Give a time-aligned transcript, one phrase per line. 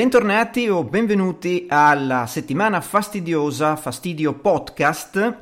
[0.00, 5.36] Bentornati o benvenuti alla settimana fastidiosa Fastidio Podcast,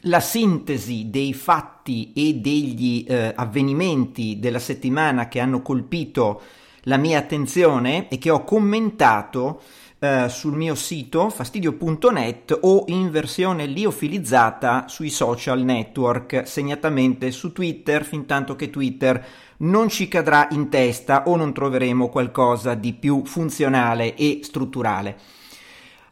[0.00, 6.40] la sintesi dei fatti e degli eh, avvenimenti della settimana che hanno colpito
[6.84, 9.60] la mia attenzione e che ho commentato
[10.00, 18.04] eh, sul mio sito fastidio.net o in versione liofilizzata sui social network, segnatamente su Twitter,
[18.04, 19.26] fin tanto che Twitter
[19.58, 25.18] non ci cadrà in testa o non troveremo qualcosa di più funzionale e strutturale.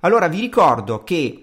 [0.01, 1.43] Allora vi ricordo che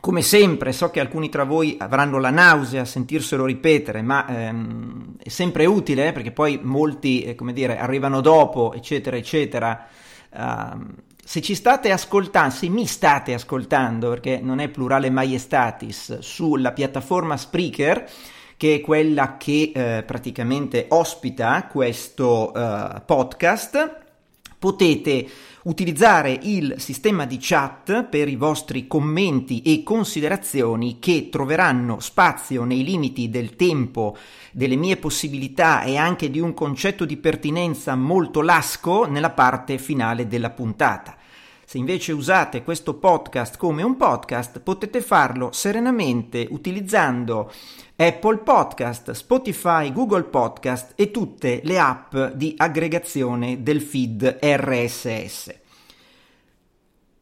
[0.00, 5.16] come sempre, so che alcuni tra voi avranno la nausea a sentirselo ripetere, ma ehm,
[5.22, 9.86] è sempre utile eh, perché poi molti, eh, come dire, arrivano dopo, eccetera, eccetera.
[10.32, 16.72] Uh, se ci state ascoltando, se mi state ascoltando, perché non è plurale maiestatis, sulla
[16.72, 18.10] piattaforma Spreaker,
[18.56, 23.98] che è quella che eh, praticamente ospita questo eh, podcast,
[24.58, 25.28] potete
[25.62, 32.82] utilizzare il sistema di chat per i vostri commenti e considerazioni che troveranno spazio nei
[32.82, 34.16] limiti del tempo,
[34.50, 40.26] delle mie possibilità e anche di un concetto di pertinenza molto lasco nella parte finale
[40.26, 41.18] della puntata.
[41.70, 47.48] Se invece usate questo podcast come un podcast, potete farlo serenamente utilizzando
[47.94, 55.54] Apple Podcast, Spotify, Google Podcast e tutte le app di aggregazione del feed RSS.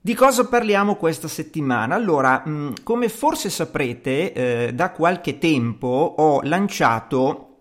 [0.00, 1.94] Di cosa parliamo questa settimana?
[1.94, 7.56] Allora, mm, come forse saprete, eh, da qualche tempo ho lanciato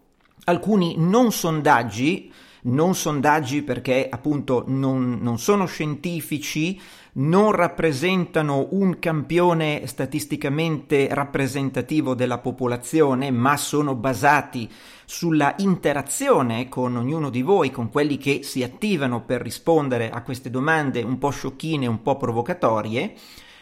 [0.45, 2.31] alcuni non sondaggi
[2.67, 6.79] non sondaggi perché appunto non, non sono scientifici,
[7.13, 14.69] non rappresentano un campione statisticamente rappresentativo della popolazione, ma sono basati
[15.05, 20.49] sulla interazione con ognuno di voi, con quelli che si attivano per rispondere a queste
[20.49, 23.13] domande un po' sciocchine, un po' provocatorie,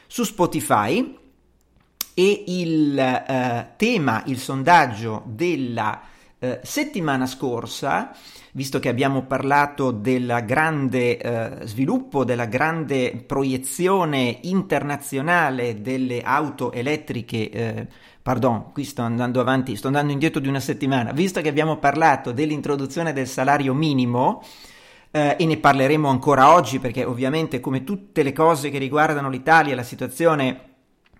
[0.07, 1.17] su Spotify.
[2.17, 6.01] E il eh, tema, il sondaggio della
[6.39, 8.15] eh, settimana scorsa
[8.55, 17.49] visto che abbiamo parlato del grande eh, sviluppo, della grande proiezione internazionale delle auto elettriche,
[17.49, 17.87] eh,
[18.21, 22.31] pardon, qui sto andando avanti, sto andando indietro di una settimana, visto che abbiamo parlato
[22.31, 24.41] dell'introduzione del salario minimo,
[25.11, 29.75] eh, e ne parleremo ancora oggi perché ovviamente come tutte le cose che riguardano l'Italia
[29.75, 30.74] la situazione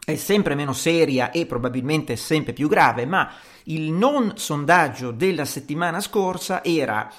[0.06, 3.32] è sempre meno seria e probabilmente sempre più grave, ma
[3.64, 7.12] il non sondaggio della settimana scorsa era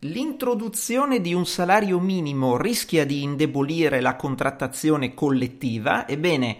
[0.00, 6.08] l'introduzione di un salario minimo rischia di indebolire la contrattazione collettiva?
[6.08, 6.56] Ebbene,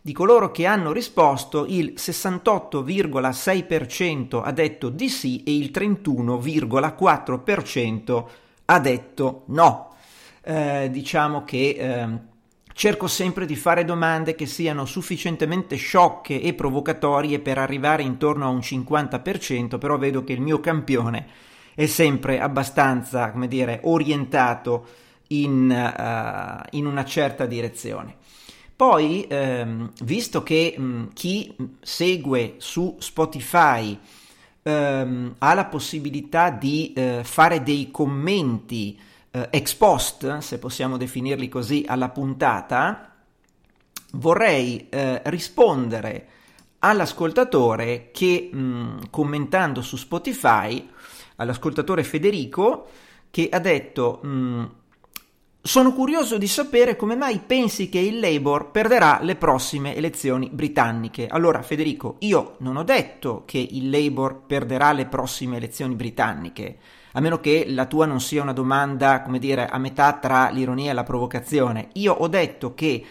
[0.00, 8.24] di coloro che hanno risposto il 68,6% ha detto di sì e il 31,4%
[8.64, 9.94] ha detto no.
[10.42, 12.30] Eh, diciamo che eh,
[12.74, 18.48] Cerco sempre di fare domande che siano sufficientemente sciocche e provocatorie per arrivare intorno a
[18.48, 21.26] un 50%, però vedo che il mio campione
[21.74, 24.86] è sempre abbastanza, come dire, orientato
[25.28, 28.16] in, uh, in una certa direzione.
[28.74, 33.96] poi, ehm, visto che mh, chi segue su Spotify
[34.62, 38.98] ehm, ha la possibilità di eh, fare dei commenti
[39.32, 43.12] eh, ex post, se possiamo definirli così, alla puntata,
[44.12, 46.28] vorrei eh, rispondere
[46.80, 50.88] all'ascoltatore che mh, commentando su Spotify,
[51.36, 52.88] all'ascoltatore Federico,
[53.30, 54.64] che ha detto mh,
[55.64, 61.28] sono curioso di sapere come mai pensi che il Labour perderà le prossime elezioni britanniche.
[61.28, 66.78] Allora, Federico, io non ho detto che il Labour perderà le prossime elezioni britanniche,
[67.12, 70.90] a meno che la tua non sia una domanda, come dire, a metà tra l'ironia
[70.90, 71.90] e la provocazione.
[71.92, 73.04] Io ho detto che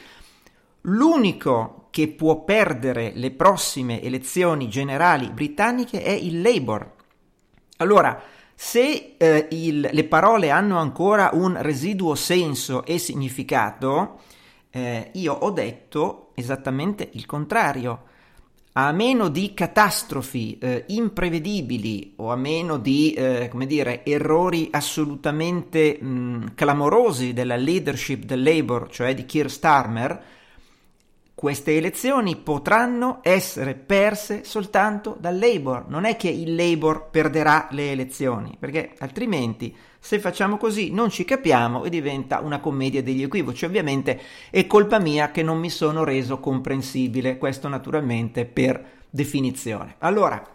[0.81, 6.91] l'unico che può perdere le prossime elezioni generali britanniche è il Labour.
[7.77, 8.21] Allora,
[8.63, 14.19] se eh, il, le parole hanno ancora un residuo senso e significato,
[14.69, 18.03] eh, io ho detto esattamente il contrario.
[18.73, 25.97] A meno di catastrofi eh, imprevedibili o a meno di, eh, come dire, errori assolutamente
[25.99, 30.23] mh, clamorosi della leadership del Labour, cioè di Keir Starmer,
[31.41, 37.89] queste elezioni potranno essere perse soltanto dal Labour, non è che il Labour perderà le
[37.89, 43.65] elezioni, perché altrimenti se facciamo così non ci capiamo e diventa una commedia degli equivoci.
[43.65, 44.21] Ovviamente
[44.51, 49.95] è colpa mia che non mi sono reso comprensibile, questo naturalmente per definizione.
[49.97, 50.47] Allora,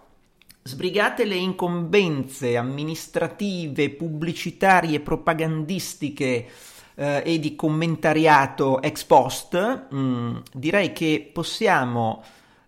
[0.63, 6.47] sbrigate le incombenze amministrative, pubblicitarie, propagandistiche,
[6.97, 12.23] eh, e di commentariato ex post, mh, mm, direi che possiamo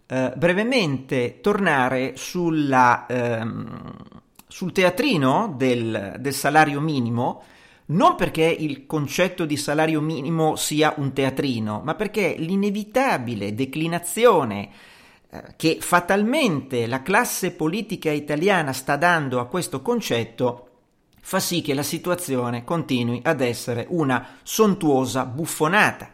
[0.06, 3.92] eh, brevemente tornare sulla, ehm,
[4.46, 7.42] sul teatrino del, del salario minimo,
[7.86, 14.68] non perché il concetto di salario minimo sia un teatrino, ma perché l'inevitabile declinazione
[15.30, 20.67] eh, che fatalmente la classe politica italiana sta dando a questo concetto
[21.28, 26.10] fa sì che la situazione continui ad essere una sontuosa buffonata.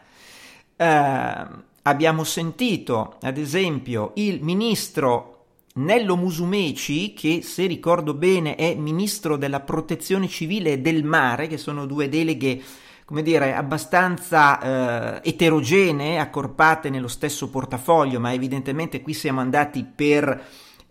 [0.75, 1.47] Eh,
[1.83, 5.45] abbiamo sentito, ad esempio, il ministro
[5.75, 11.59] Nello Musumeci, che se ricordo bene è ministro della protezione civile e del mare, che
[11.59, 12.61] sono due deleghe
[13.05, 20.45] come dire, abbastanza eh, eterogenee, accorpate nello stesso portafoglio, ma evidentemente qui siamo andati per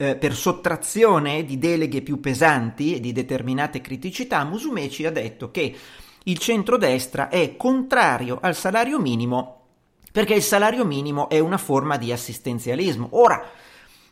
[0.03, 5.75] eh, per sottrazione di deleghe più pesanti e di determinate criticità, Musumeci ha detto che
[6.23, 9.59] il centrodestra è contrario al salario minimo
[10.11, 13.09] perché il salario minimo è una forma di assistenzialismo.
[13.13, 13.44] Ora,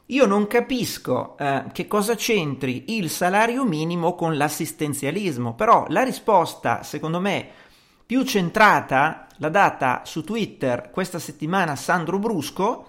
[0.07, 6.81] io non capisco eh, che cosa c'entri il salario minimo con l'assistenzialismo, però la risposta,
[6.81, 7.47] secondo me,
[8.03, 12.87] più centrata l'ha data su Twitter questa settimana Sandro Brusco,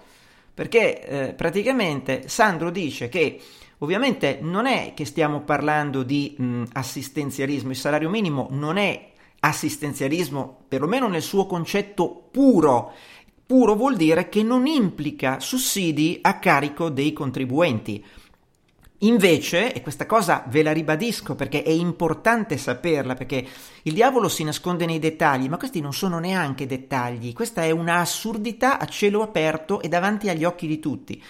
[0.53, 3.39] perché eh, praticamente Sandro dice che
[3.79, 10.65] ovviamente non è che stiamo parlando di mh, assistenzialismo, il salario minimo non è assistenzialismo,
[10.67, 12.93] perlomeno nel suo concetto puro.
[13.45, 18.03] Puro vuol dire che non implica sussidi a carico dei contribuenti.
[19.03, 23.45] Invece, e questa cosa ve la ribadisco perché è importante saperla, perché
[23.81, 27.97] il diavolo si nasconde nei dettagli, ma questi non sono neanche dettagli, questa è una
[27.97, 31.21] assurdità a cielo aperto e davanti agli occhi di tutti.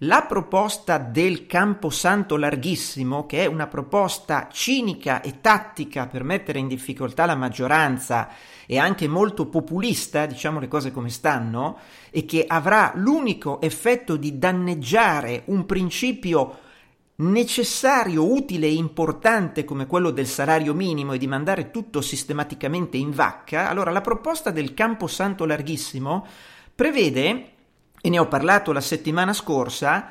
[0.00, 6.68] La proposta del camposanto larghissimo, che è una proposta cinica e tattica per mettere in
[6.68, 8.28] difficoltà la maggioranza
[8.66, 11.78] e anche molto populista, diciamo le cose come stanno,
[12.10, 16.58] e che avrà l'unico effetto di danneggiare un principio
[17.16, 23.10] necessario, utile e importante come quello del salario minimo e di mandare tutto sistematicamente in
[23.10, 26.26] vacca, allora la proposta del camposanto larghissimo
[26.74, 27.50] prevede,
[28.00, 30.10] e ne ho parlato la settimana scorsa,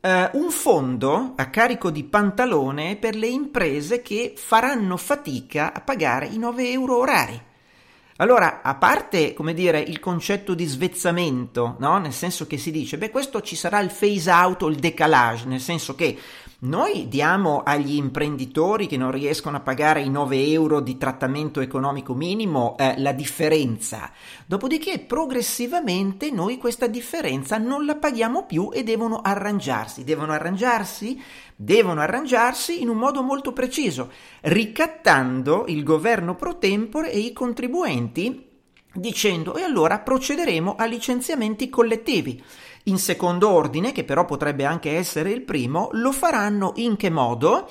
[0.00, 6.26] eh, un fondo a carico di pantalone per le imprese che faranno fatica a pagare
[6.26, 7.42] i 9 euro orari.
[8.18, 11.98] Allora, a parte, come dire, il concetto di svezzamento, no?
[11.98, 15.46] Nel senso che si dice, beh, questo ci sarà il phase out o il decalage,
[15.46, 16.16] nel senso che
[16.64, 22.14] noi diamo agli imprenditori che non riescono a pagare i 9 euro di trattamento economico
[22.14, 24.10] minimo eh, la differenza,
[24.46, 30.04] dopodiché progressivamente noi questa differenza non la paghiamo più e devono arrangiarsi.
[30.04, 31.22] Devono arrangiarsi?
[31.54, 38.52] Devono arrangiarsi in un modo molto preciso, ricattando il governo pro tempore e i contribuenti
[38.94, 42.42] dicendo e allora procederemo a licenziamenti collettivi.
[42.84, 47.68] In secondo ordine, che però potrebbe anche essere il primo, lo faranno in che modo?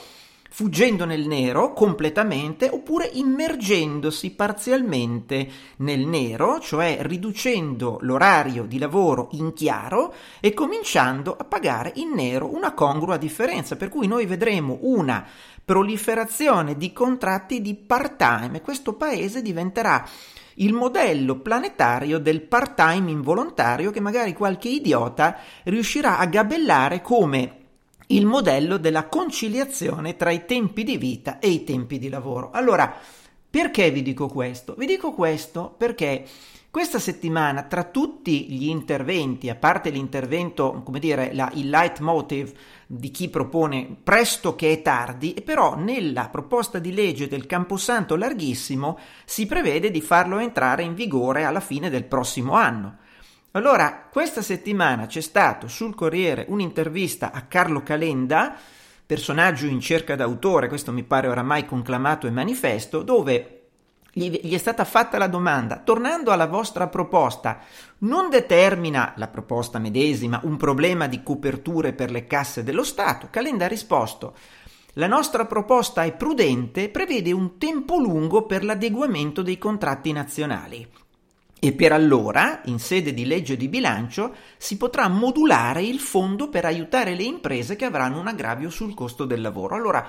[0.54, 9.54] fuggendo nel nero completamente oppure immergendosi parzialmente nel nero, cioè riducendo l'orario di lavoro in
[9.54, 15.26] chiaro e cominciando a pagare in nero una congrua differenza, per cui noi vedremo una
[15.66, 20.08] proliferazione di contratti di part-time questo paese diventerà
[20.56, 27.58] il modello planetario del part-time involontario che magari qualche idiota riuscirà a gabellare come
[28.08, 32.52] il modello della conciliazione tra i tempi di vita e i tempi di lavoro.
[32.52, 32.94] Allora,
[33.50, 34.76] perché vi dico questo?
[34.78, 36.26] Vi dico questo perché
[36.74, 42.52] questa settimana, tra tutti gli interventi, a parte l'intervento, come dire, la, il leitmotiv
[42.96, 49.00] di chi propone presto che è tardi, però nella proposta di legge del Camposanto larghissimo
[49.26, 52.98] si prevede di farlo entrare in vigore alla fine del prossimo anno.
[53.52, 58.56] Allora, questa settimana c'è stato sul Corriere un'intervista a Carlo Calenda,
[59.06, 63.63] personaggio in cerca d'autore, questo mi pare oramai conclamato e manifesto, dove
[64.16, 67.60] gli, gli, è stata fatta la domanda, tornando alla vostra proposta,
[68.00, 73.28] non determina la proposta medesima un problema di coperture per le casse dello Stato?
[73.32, 74.36] Calenda ha risposto,
[74.94, 80.88] la nostra proposta è prudente, prevede un tempo lungo per l'adeguamento dei contratti nazionali
[81.64, 86.66] e per allora, in sede di legge di bilancio, si potrà modulare il fondo per
[86.66, 89.74] aiutare le imprese che avranno un aggravio sul costo del lavoro.
[89.74, 90.06] Allora,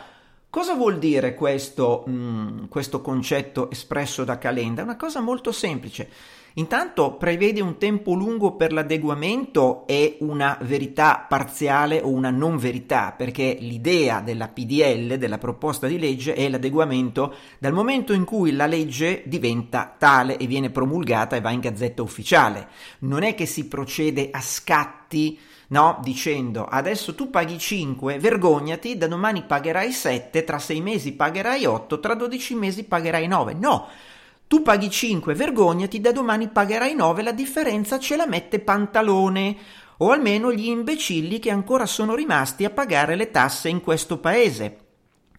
[0.54, 4.84] cosa vuol dire questo, mh, mm, questo concetto espresso da Calenda?
[4.84, 6.08] Una cosa molto semplice.
[6.54, 13.12] Intanto prevede un tempo lungo per l'adeguamento e una verità parziale o una non verità,
[13.18, 18.66] perché l'idea della PDL, della proposta di legge, è l'adeguamento dal momento in cui la
[18.66, 22.68] legge diventa tale e viene promulgata e va in gazzetta ufficiale.
[23.00, 25.36] Non è che si procede a scatti
[25.74, 25.98] no?
[26.00, 31.98] Dicendo adesso tu paghi 5, vergognati, da domani pagherai 7, tra 6 mesi pagherai 8,
[31.98, 33.54] tra 12 mesi pagherai 9.
[33.54, 33.88] No,
[34.46, 39.56] tu paghi 5, vergognati, da domani pagherai 9, la differenza ce la mette Pantalone,
[39.96, 44.78] o almeno gli imbecilli che ancora sono rimasti a pagare le tasse in questo paese.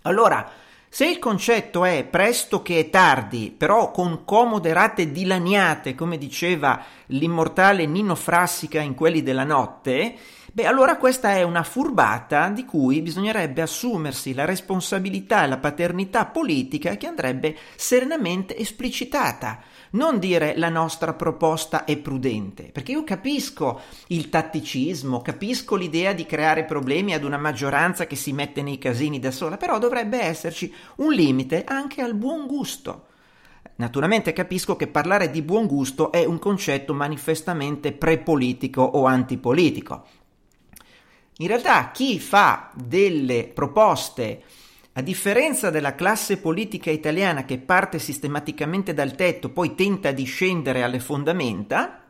[0.02, 0.52] Allora,
[0.96, 6.82] se il concetto è presto che è tardi, però con comode rate dilaniate, come diceva
[7.08, 10.16] l'immortale Nino Frassica in quelli della notte,
[10.56, 16.28] Beh, allora questa è una furbata di cui bisognerebbe assumersi la responsabilità e la paternità
[16.28, 19.60] politica che andrebbe serenamente esplicitata.
[19.90, 26.26] Non dire la nostra proposta è prudente, perché io capisco il tatticismo, capisco l'idea di
[26.26, 30.74] creare problemi ad una maggioranza che si mette nei casini da sola, però dovrebbe esserci
[31.00, 33.08] un limite anche al buon gusto.
[33.76, 40.24] Naturalmente capisco che parlare di buon gusto è un concetto manifestamente prepolitico o antipolitico.
[41.40, 44.44] In realtà chi fa delle proposte,
[44.94, 50.82] a differenza della classe politica italiana che parte sistematicamente dal tetto, poi tenta di scendere
[50.82, 52.04] alle fondamenta,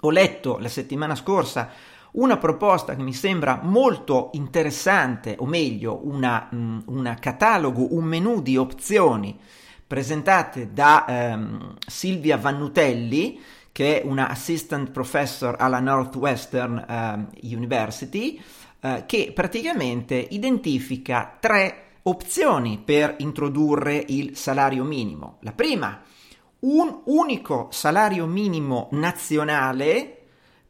[0.00, 1.70] ho letto la settimana scorsa
[2.12, 8.56] una proposta che mi sembra molto interessante, o meglio, una, mm, catalogo, un menu di
[8.56, 9.38] opzioni
[9.86, 13.40] presentate da um, Silvia Vannutelli,
[13.72, 18.40] che è una assistant professor alla Northwestern uh, University,
[18.80, 25.38] eh, che praticamente identifica tre opzioni per introdurre il salario minimo.
[25.40, 26.00] La prima,
[26.60, 30.14] un unico salario minimo nazionale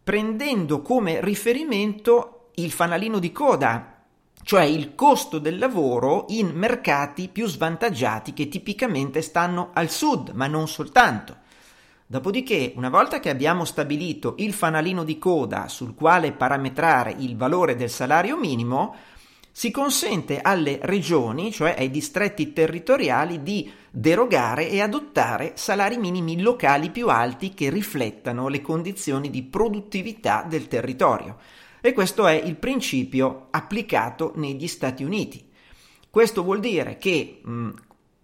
[0.02, 4.02] prendendo come riferimento il fanalino di coda,
[4.42, 10.46] cioè il costo del lavoro in mercati più svantaggiati che tipicamente stanno al sud, ma
[10.46, 11.36] non soltanto.
[12.10, 17.76] Dopodiché, una volta che abbiamo stabilito il fanalino di coda sul quale parametrare il valore
[17.76, 18.94] del salario minimo,
[19.52, 26.88] si consente alle regioni, cioè ai distretti territoriali, di derogare e adottare salari minimi locali
[26.88, 31.36] più alti che riflettano le condizioni di produttività del territorio.
[31.82, 35.46] E questo è il principio applicato negli Stati Uniti.
[36.08, 37.68] Questo vuol dire che, mh,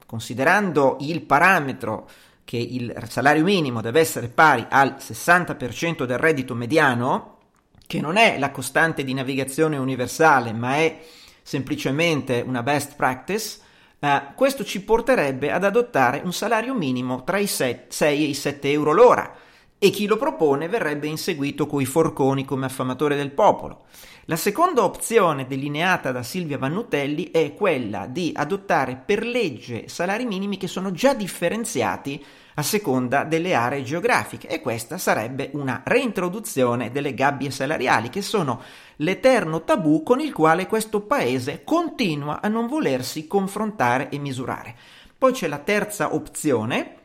[0.06, 2.08] considerando il parametro
[2.44, 7.38] che il salario minimo deve essere pari al 60% del reddito mediano,
[7.86, 11.02] che non è la costante di navigazione universale, ma è
[11.42, 13.58] semplicemente una best practice,
[13.98, 18.70] eh, questo ci porterebbe ad adottare un salario minimo tra i 6 e i 7
[18.70, 19.34] euro l'ora,
[19.78, 23.84] e chi lo propone verrebbe inseguito coi forconi come affamatore del popolo.
[24.26, 30.56] La seconda opzione delineata da Silvia Vannutelli è quella di adottare per legge salari minimi
[30.56, 37.12] che sono già differenziati a seconda delle aree geografiche e questa sarebbe una reintroduzione delle
[37.12, 38.62] gabbie salariali che sono
[38.96, 44.74] l'eterno tabù con il quale questo paese continua a non volersi confrontare e misurare.
[45.18, 46.96] Poi c'è la terza opzione,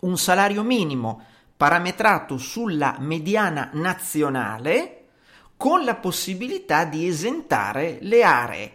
[0.00, 1.22] un salario minimo
[1.56, 5.01] parametrato sulla mediana nazionale
[5.62, 8.72] con la possibilità di esentare le aree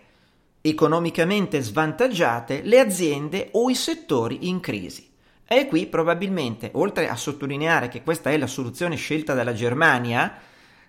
[0.61, 5.05] economicamente svantaggiate, le aziende o i settori in crisi.
[5.45, 10.37] E qui probabilmente, oltre a sottolineare che questa è la soluzione scelta dalla Germania,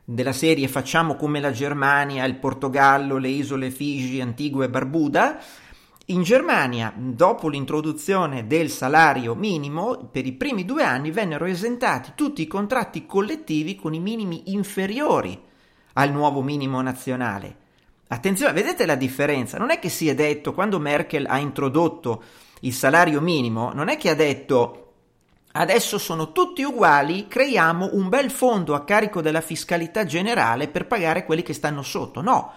[0.05, 5.40] della serie facciamo come la Germania, il Portogallo, le isole Figi, Antigua e Barbuda,
[6.07, 12.40] in Germania, dopo l'introduzione del salario minimo, per i primi due anni vennero esentati tutti
[12.43, 15.47] i contratti collettivi con i minimi inferiori
[15.99, 17.67] al nuovo minimo nazionale.
[18.09, 19.59] Attenzione, vedete la differenza?
[19.59, 22.23] Non è che si è detto, quando Merkel ha introdotto
[22.61, 24.85] il salario minimo, non è che ha detto
[25.52, 31.25] adesso sono tutti uguali, creiamo un bel fondo a carico della fiscalità generale per pagare
[31.25, 32.23] quelli che stanno sotto.
[32.23, 32.52] No,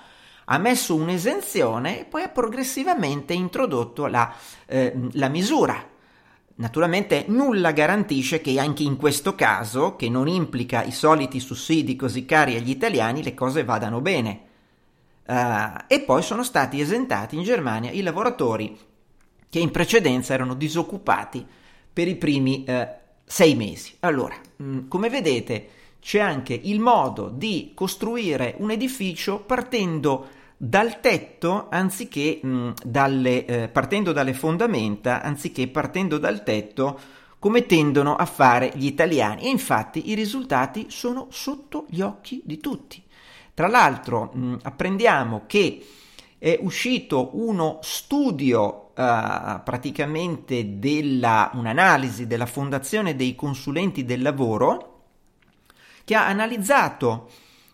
[0.45, 4.31] ha messo un'esenzione e poi ha progressivamente introdotto la,
[4.67, 5.89] eh, la misura.
[6.61, 12.23] Naturalmente nulla garantisce che anche in questo caso, che non implica i soliti sussidi così
[12.23, 14.41] cari agli italiani, le cose vadano bene.
[15.25, 18.77] Uh, e poi sono stati esentati in Germania i lavoratori
[19.49, 21.43] che in precedenza erano disoccupati
[21.91, 22.87] per i primi uh,
[23.25, 23.95] sei mesi.
[24.01, 30.27] Allora, mh, mm, come vedete, c'è anche il modo di costruire un edificio partendo
[30.63, 36.99] dal tetto anziché mh, dalle, eh, partendo dalle fondamenta anziché partendo dal tetto
[37.39, 42.59] come tendono a fare gli italiani e infatti i risultati sono sotto gli occhi di
[42.59, 43.01] tutti.
[43.55, 45.83] Tra l'altro mh, apprendiamo che
[46.37, 55.05] è uscito uno studio uh, praticamente della un'analisi della Fondazione dei consulenti del lavoro
[56.03, 57.29] che ha analizzato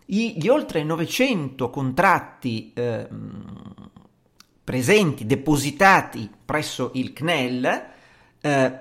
[0.09, 3.07] gli oltre 900 contratti eh,
[4.63, 7.85] presenti, depositati presso il CNEL,
[8.39, 8.79] eh,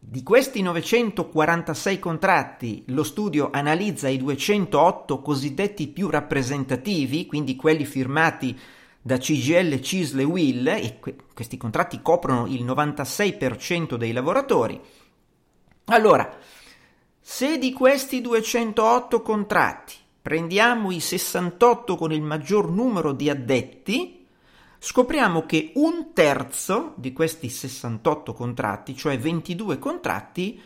[0.00, 8.58] di questi 946 contratti lo studio analizza i 208 cosiddetti più rappresentativi, quindi quelli firmati
[9.00, 14.80] da CGL, CISL e WIL, e que- questi contratti coprono il 96% dei lavoratori.
[15.86, 16.36] Allora,
[17.20, 19.94] se di questi 208 contratti
[20.28, 24.26] prendiamo i 68 con il maggior numero di addetti,
[24.78, 30.60] scopriamo che un terzo di questi 68 contratti, cioè 22 contratti,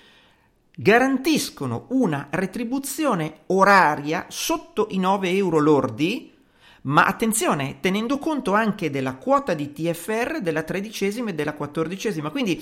[0.74, 6.34] garantiscono una retribuzione oraria sotto i 9 euro lordi,
[6.82, 12.60] ma attenzione, tenendo conto anche della quota di TFR della tredicesima e della quattordicesima, quindi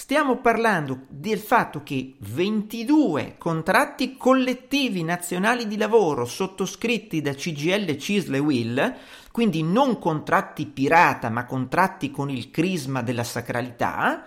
[0.00, 8.34] Stiamo parlando del fatto che 22 contratti collettivi nazionali di lavoro sottoscritti da CGL, CISL
[8.36, 8.96] e WIL,
[9.32, 14.22] quindi non contratti pirata ma contratti con il crisma della sacralità,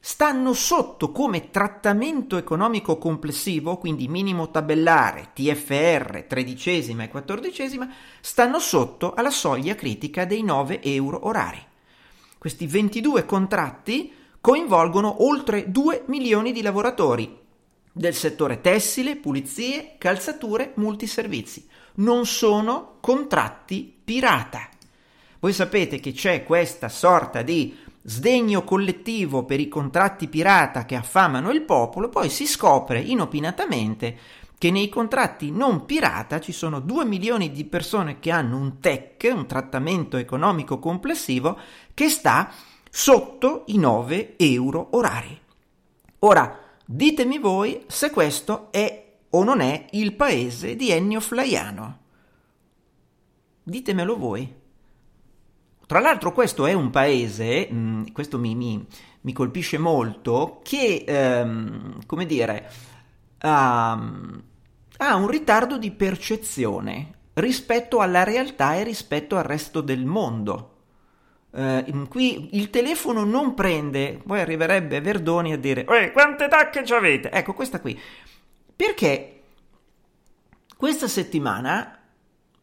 [0.00, 7.88] stanno sotto come trattamento economico complessivo, quindi minimo tabellare, TFR, tredicesima e quattordicesima,
[8.20, 11.64] stanno sotto alla soglia critica dei 9 euro orari.
[12.38, 17.38] Questi 22 contratti coinvolgono oltre 2 milioni di lavoratori
[17.92, 21.66] del settore tessile, pulizie, calzature, multiservizi.
[21.94, 24.68] Non sono contratti pirata.
[25.40, 31.50] Voi sapete che c'è questa sorta di sdegno collettivo per i contratti pirata che affamano
[31.50, 34.16] il popolo, poi si scopre inopinatamente
[34.56, 39.30] che nei contratti non pirata ci sono 2 milioni di persone che hanno un TEC,
[39.34, 41.58] un trattamento economico complessivo,
[41.94, 42.52] che sta
[42.90, 45.38] sotto i 9 euro orari.
[46.20, 51.98] Ora, ditemi voi se questo è o non è il paese di Ennio Flaiano.
[53.62, 54.58] Ditemelo voi.
[55.86, 58.84] Tra l'altro questo è un paese, mm, questo mi, mi,
[59.22, 62.70] mi, colpisce molto, che, ehm, come dire,
[63.38, 63.92] ha,
[64.98, 70.79] ha un ritardo di percezione rispetto alla realtà e rispetto al resto del mondo.
[71.52, 76.92] Uh, qui il telefono non prende, poi arriverebbe Verdoni a dire Ehi, quante tacche ci
[76.92, 77.30] avete?
[77.30, 77.98] Ecco, questa qui.
[78.76, 79.42] Perché
[80.76, 81.98] questa settimana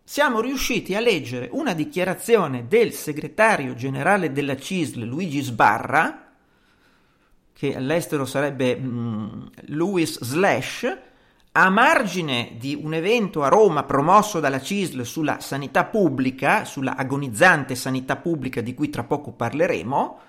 [0.04, 6.32] siamo riusciti a leggere una dichiarazione del segretario generale della CISL, Luigi Sbarra,
[7.52, 10.98] che all'estero sarebbe mm, Louis Slash,
[11.60, 17.74] a margine di un evento a Roma promosso dalla CISL sulla sanità pubblica, sulla agonizzante
[17.74, 20.20] sanità pubblica di cui tra poco parleremo,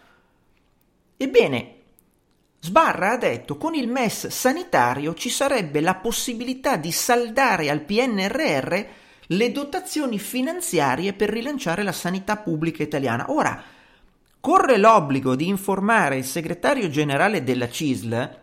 [1.18, 1.74] ebbene,
[2.60, 8.84] Sbarra ha detto con il MES sanitario ci sarebbe la possibilità di saldare al PNRR
[9.26, 13.26] le dotazioni finanziarie per rilanciare la sanità pubblica italiana.
[13.28, 13.62] Ora,
[14.40, 18.38] corre l'obbligo di informare il segretario generale della CISL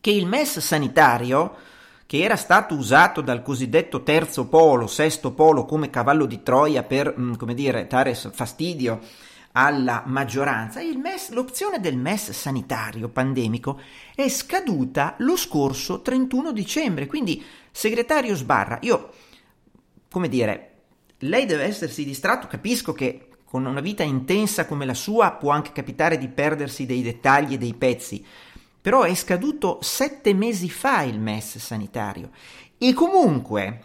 [0.00, 1.72] che il MES sanitario,
[2.06, 7.14] che era stato usato dal cosiddetto terzo polo, sesto polo come cavallo di Troia per,
[7.18, 9.00] mm, come dire, dare fastidio
[9.56, 13.80] alla maggioranza, MES, l'opzione del MES sanitario pandemico
[14.14, 17.06] è scaduta lo scorso 31 dicembre.
[17.06, 19.10] Quindi, segretario Sbarra, io,
[20.10, 20.70] come dire,
[21.18, 25.70] lei deve essersi distratto, capisco che con una vita intensa come la sua può anche
[25.70, 28.24] capitare di perdersi dei dettagli e dei pezzi,
[28.84, 32.28] però è scaduto sette mesi fa il MES sanitario.
[32.76, 33.80] E comunque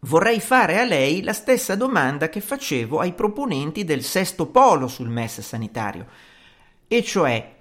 [0.00, 5.08] Vorrei fare a lei la stessa domanda che facevo ai proponenti del sesto polo sul
[5.08, 6.06] MES sanitario,
[6.86, 7.52] e cioè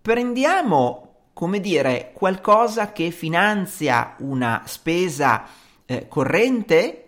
[0.00, 5.44] prendiamo, come dire, qualcosa che finanzia una spesa
[5.84, 7.02] eh, corrente?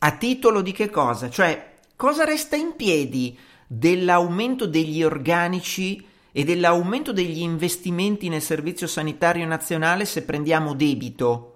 [0.00, 1.30] A titolo di che cosa?
[1.30, 9.46] Cioè, cosa resta in piedi dell'aumento degli organici e dell'aumento degli investimenti nel servizio sanitario
[9.46, 11.50] nazionale se prendiamo debito?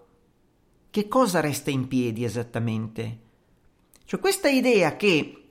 [0.94, 3.18] che cosa resta in piedi esattamente?
[4.04, 5.42] Cioè questa idea che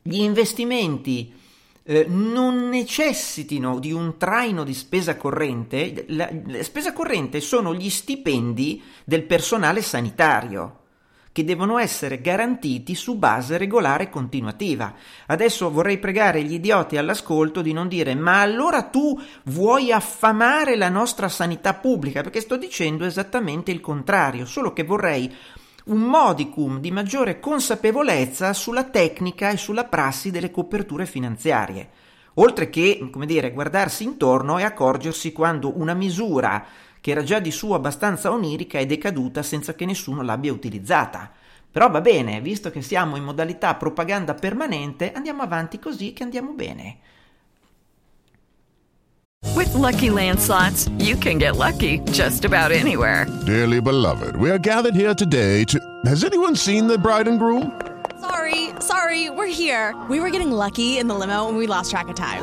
[0.00, 1.34] gli investimenti
[1.82, 7.90] eh, non necessitino di un traino di spesa corrente, la, la spesa corrente sono gli
[7.90, 10.84] stipendi del personale sanitario
[11.36, 14.94] che devono essere garantiti su base regolare e continuativa.
[15.26, 20.88] Adesso vorrei pregare gli idioti all'ascolto di non dire ma allora tu vuoi affamare la
[20.88, 25.30] nostra sanità pubblica, perché sto dicendo esattamente il contrario, solo che vorrei
[25.84, 31.90] un modicum di maggiore consapevolezza sulla tecnica e sulla prassi delle coperture finanziarie,
[32.36, 36.64] oltre che, come dire, guardarsi intorno e accorgersi quando una misura
[37.06, 41.30] che era già di suo abbastanza onirica è decaduta senza che nessuno l'abbia utilizzata.
[41.70, 46.50] Però va bene, visto che siamo in modalità propaganda permanente, andiamo avanti così che andiamo
[46.54, 46.98] bene.
[49.54, 53.28] With lucky landslots, you can get lucky just about anywhere.
[53.44, 55.78] Dearly beloved, we are gathered here today to.
[56.06, 57.70] Has anyone seen the bride and groom?
[58.20, 59.94] Sorry, sorry, we're here.
[60.08, 62.42] We were getting lucky in the limo and we lost track of time.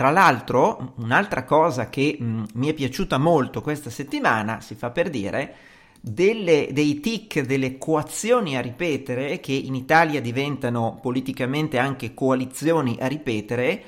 [0.00, 4.88] Tra l'altro, un'altra cosa che mh, mm, mi è piaciuta molto questa settimana, si fa
[4.88, 5.54] per dire,
[6.00, 13.06] delle, dei tic, delle coazioni a ripetere, che in Italia diventano politicamente anche coalizioni a
[13.08, 13.82] ripetere,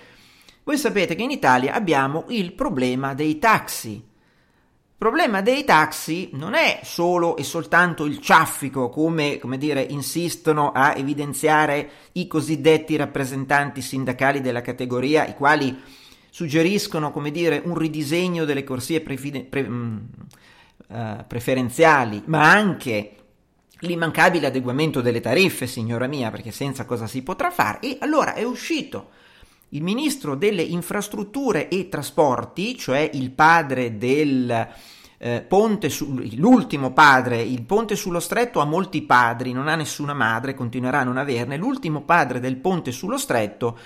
[0.64, 3.92] voi sapete che in Italia abbiamo il problema dei taxi.
[3.92, 10.72] Il problema dei taxi non è solo e soltanto il ciaffico, come, come dire, insistono
[10.72, 16.01] a evidenziare i cosiddetti rappresentanti sindacali della categoria, i quali
[16.33, 20.09] suggeriscono, come dire, un ridisegno delle corsie prefide, pre, mh,
[20.87, 23.16] uh, preferenziali, ma anche
[23.81, 27.81] l'immancabile adeguamento delle tariffe, signora mia, perché senza cosa si potrà fare.
[27.81, 29.11] E allora è uscito
[29.68, 34.68] il ministro delle infrastrutture e trasporti, cioè il padre del
[35.18, 40.14] eh, ponte, su, l'ultimo padre, il ponte sullo stretto ha molti padri, non ha nessuna
[40.14, 43.79] madre, continuerà a non averne, l'ultimo padre del ponte sullo stretto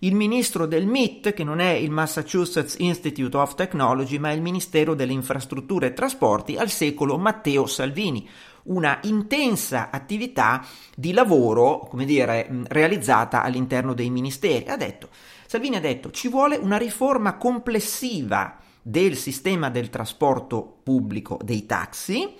[0.00, 4.94] il ministro del MIT, che non è il Massachusetts Institute of Technology, ma il Ministero
[4.94, 8.28] delle Infrastrutture e Trasporti al secolo Matteo Salvini.
[8.64, 14.68] Una intensa attività di lavoro, come dire, realizzata all'interno dei ministeri.
[14.68, 15.08] Ha detto,
[15.46, 22.34] Salvini ha detto, ci vuole una riforma complessiva del sistema del trasporto pubblico dei taxi,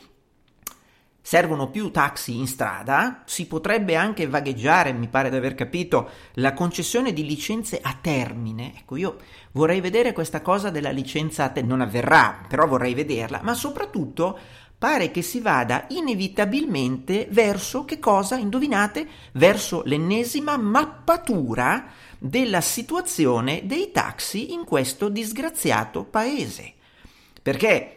[1.27, 6.55] servono più taxi in strada, si potrebbe anche vagheggiare, mi pare di aver capito, la
[6.55, 8.73] concessione di licenze a termine.
[8.77, 9.17] Ecco, io
[9.51, 14.39] vorrei vedere questa cosa della licenza a termine, non avverrà, però vorrei vederla, ma soprattutto
[14.79, 18.37] pare che si vada inevitabilmente verso che cosa?
[18.37, 19.09] Indovinate?
[19.33, 21.87] Verso l'ennesima mappatura
[22.21, 26.75] della situazione dei taxi in questo disgraziato paese.
[27.43, 27.96] Perché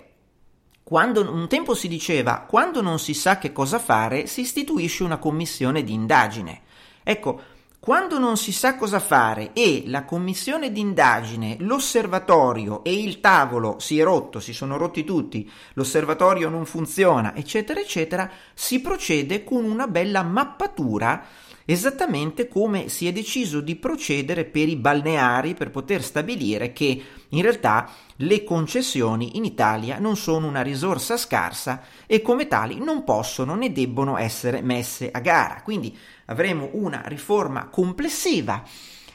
[0.89, 5.19] quando, un tempo si diceva, quando non si sa che cosa fare, si istituisce una
[5.19, 6.61] commissione di indagine.
[7.03, 7.39] Ecco,
[7.77, 13.77] quando non si sa cosa fare e la commissione di indagine, l'osservatorio e il tavolo
[13.77, 19.65] si è rotto, si sono rotti tutti, l'osservatorio non funziona, eccetera, eccetera, si procede con
[19.65, 21.23] una bella mappatura
[21.71, 27.41] esattamente come si è deciso di procedere per i balneari per poter stabilire che in
[27.43, 33.53] realtà le concessioni in Italia non sono una risorsa scarsa e come tali non possono
[33.53, 35.61] né debbono essere messe a gara.
[35.63, 38.63] Quindi avremo una riforma complessiva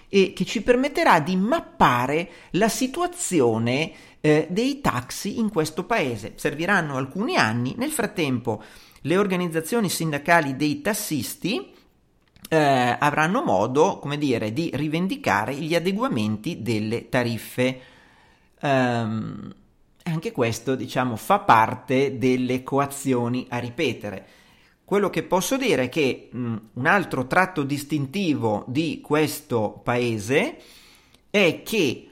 [0.08, 6.34] e che ci permetterà di mappare la situazione eh, dei taxi in questo paese.
[6.36, 8.62] Serviranno alcuni anni, nel frattempo
[9.00, 11.72] le organizzazioni sindacali dei tassisti
[12.48, 17.80] eh, avranno modo, come dire, di rivendicare gli adeguamenti delle tariffe.
[18.60, 19.54] Um,
[20.04, 24.26] anche questo, diciamo, fa parte delle coazioni a ripetere.
[24.84, 30.56] Quello che posso dire è che mh, un altro tratto distintivo di questo paese
[31.30, 32.06] è che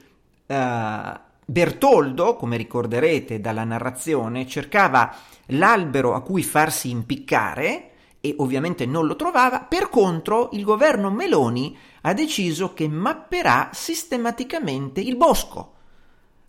[0.47, 5.15] uh, Bertoldo, come ricorderete dalla narrazione, cercava
[5.47, 7.91] l'albero a cui farsi impiccare
[8.25, 15.01] e ovviamente non lo trovava, per contro il governo Meloni ha deciso che mapperà sistematicamente
[15.01, 15.73] il bosco.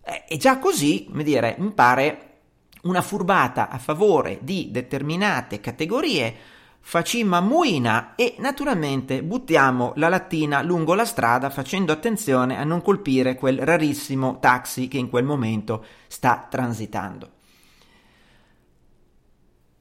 [0.01, 2.37] Eh, e già così, come dire, mi pare
[2.83, 6.33] una furbata a favore di determinate categorie,
[6.79, 13.35] facimma muina e naturalmente buttiamo la lattina lungo la strada facendo attenzione a non colpire
[13.35, 17.31] quel rarissimo taxi che in quel momento sta transitando.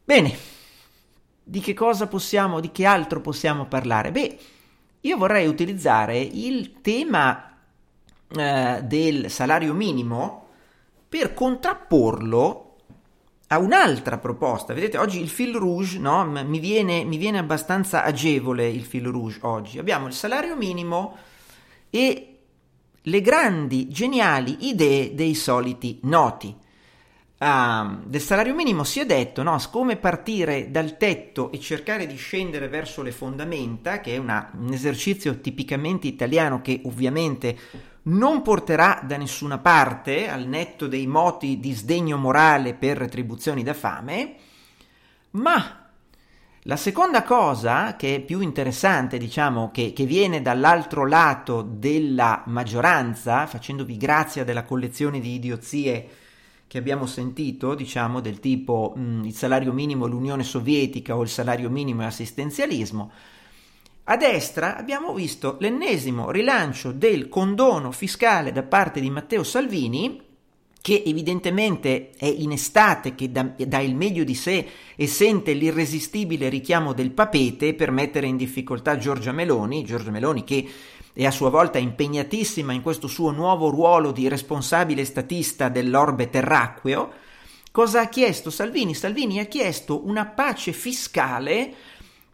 [0.02, 0.53] Bene,
[1.44, 4.10] di che cosa possiamo, di che altro possiamo parlare?
[4.10, 4.38] Beh,
[5.00, 7.58] io vorrei utilizzare il tema
[8.28, 10.46] eh, del salario minimo
[11.06, 12.76] per contrapporlo
[13.48, 14.72] a un'altra proposta.
[14.72, 16.24] Vedete, oggi il fil rouge, no?
[16.24, 19.78] Mi viene, mi viene abbastanza agevole il fil rouge oggi.
[19.78, 21.16] Abbiamo il salario minimo
[21.90, 22.38] e
[23.02, 26.56] le grandi, geniali idee dei soliti noti
[27.44, 32.16] uh, del salario minimo si è detto, no, come partire dal tetto e cercare di
[32.16, 37.56] scendere verso le fondamenta, che è una, un esercizio tipicamente italiano che ovviamente
[38.04, 43.74] non porterà da nessuna parte, al netto dei moti di sdegno morale per retribuzioni da
[43.74, 44.34] fame,
[45.32, 45.84] ma
[46.66, 53.46] la seconda cosa, che è più interessante, diciamo, che, che, viene dall'altro lato della maggioranza,
[53.46, 56.08] facendovi grazia della collezione di idiozie
[56.74, 61.28] che abbiamo sentito, diciamo, del tipo mh, mm, il salario minimo l'Unione Sovietica o il
[61.28, 63.12] salario minimo è assistenzialismo,
[64.02, 70.20] a destra abbiamo visto l'ennesimo rilancio del condono fiscale da parte di Matteo Salvini,
[70.84, 76.50] che evidentemente è in estate, che dà, dà, il meglio di sé e sente l'irresistibile
[76.50, 80.68] richiamo del papete per mettere in difficoltà Giorgia Meloni, Giorgia Meloni che
[81.14, 87.12] e a sua volta impegnatissima in questo suo nuovo ruolo di responsabile statista dell'orbe terracqueo,
[87.70, 88.94] cosa ha chiesto Salvini?
[88.94, 91.74] Salvini ha chiesto una pace fiscale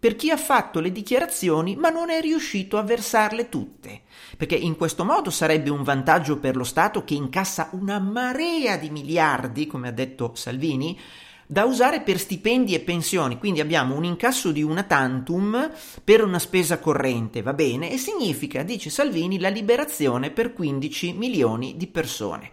[0.01, 4.01] per chi ha fatto le dichiarazioni ma non è riuscito a versarle tutte,
[4.39, 8.89] perché in questo modo sarebbe un vantaggio per lo Stato che incassa una marea di
[8.89, 10.99] miliardi, come ha detto Salvini,
[11.47, 15.71] da usare per stipendi e pensioni, quindi abbiamo un incasso di una tantum
[16.03, 21.77] per una spesa corrente, va bene, e significa, dice Salvini, la liberazione per 15 milioni
[21.77, 22.51] di persone.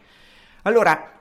[0.64, 1.17] Allora,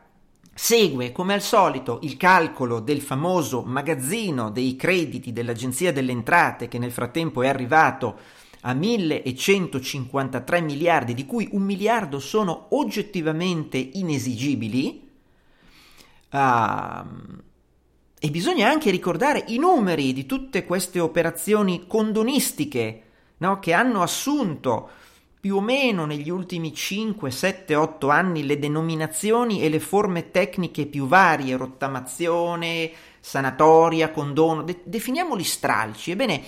[0.58, 6.78] Segue, come al solito, il calcolo del famoso magazzino dei crediti dell'Agenzia delle Entrate che
[6.78, 8.18] nel frattempo è arrivato
[8.62, 15.06] a 1153 miliardi, di cui un miliardo sono oggettivamente inesigibili.
[16.30, 17.06] Uh,
[18.18, 23.02] e bisogna anche ricordare i numeri di tutte queste operazioni condonistiche
[23.36, 23.58] no?
[23.58, 24.88] che hanno assunto
[25.46, 30.86] più o meno negli ultimi 5, 7, 8 anni le denominazioni e le forme tecniche
[30.86, 36.10] più varie, rottamazione, sanatoria, condono, de- definiamoli stralci.
[36.10, 36.42] Ebbene,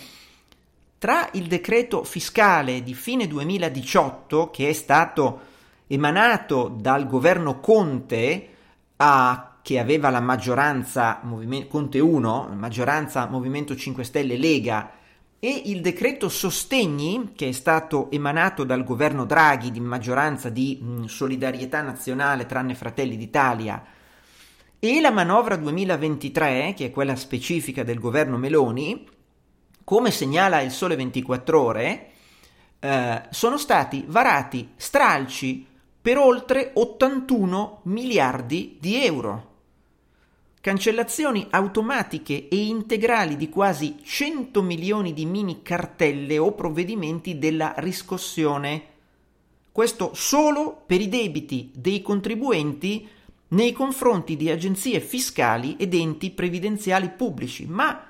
[0.98, 5.42] tra il decreto fiscale di fine 2018, che è stato
[5.86, 8.48] emanato dal governo Conte,
[8.96, 11.20] a che aveva la maggioranza
[11.68, 14.90] Conte 1, maggioranza Movimento 5 Stelle Lega
[15.40, 21.04] e il decreto sostegni che è stato emanato dal governo Draghi di maggioranza di mh,
[21.04, 23.84] solidarietà nazionale tranne Fratelli d'Italia
[24.80, 29.06] e la manovra 2023 che è quella specifica del governo Meloni
[29.84, 32.10] come segnala il Sole 24 ore
[32.80, 35.66] eh, sono stati varati stralci
[36.02, 39.47] per oltre 81 miliardi di euro
[40.60, 48.82] cancellazioni automatiche e integrali di quasi 100 milioni di mini cartelle o provvedimenti della riscossione.
[49.70, 53.08] Questo solo per i debiti dei contribuenti
[53.48, 57.66] nei confronti di agenzie fiscali ed enti previdenziali pubblici.
[57.66, 58.06] Ma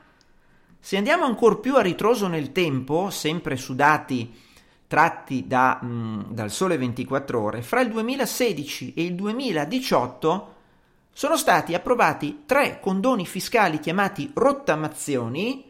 [0.80, 4.32] se andiamo ancora più a ritroso nel tempo, sempre su dati
[4.86, 10.54] tratti da, mh, dal Sole 24 ore, fra il 2016 e il 2018
[11.18, 15.68] sono stati approvati tre condoni fiscali chiamati rottamazioni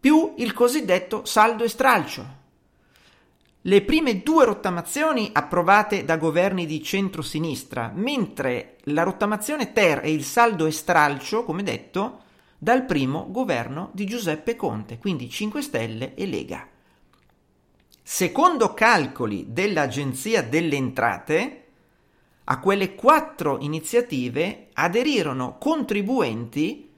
[0.00, 2.26] più il cosiddetto saldo e stralcio.
[3.60, 10.24] Le prime due rottamazioni approvate da governi di centro-sinistra, mentre la rottamazione ter e il
[10.24, 12.22] saldo e stralcio, come detto,
[12.58, 16.66] dal primo governo di Giuseppe Conte, quindi 5 Stelle e Lega.
[18.02, 21.65] Secondo calcoli dell'Agenzia delle Entrate,
[22.48, 26.90] a quelle quattro iniziative aderirono contribuenti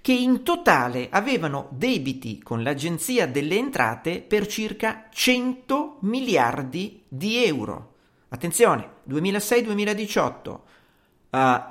[0.00, 7.92] che in totale avevano debiti con l'Agenzia delle Entrate per circa 100 miliardi di euro.
[8.28, 10.58] Attenzione, 2006-2018, uh,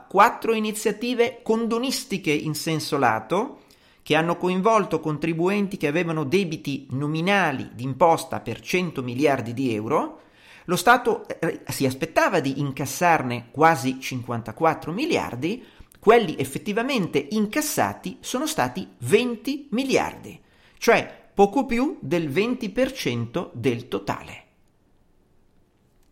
[0.08, 3.62] quattro iniziative condonistiche in senso lato
[4.02, 10.23] che hanno coinvolto contribuenti che avevano debiti nominali d'imposta per 100 miliardi di euro,
[10.65, 15.63] lo Stato eh, si aspettava di incassarne quasi 54 miliardi,
[15.99, 20.39] quelli effettivamente incassati sono stati 20 miliardi,
[20.78, 24.41] cioè poco più del 20% del totale.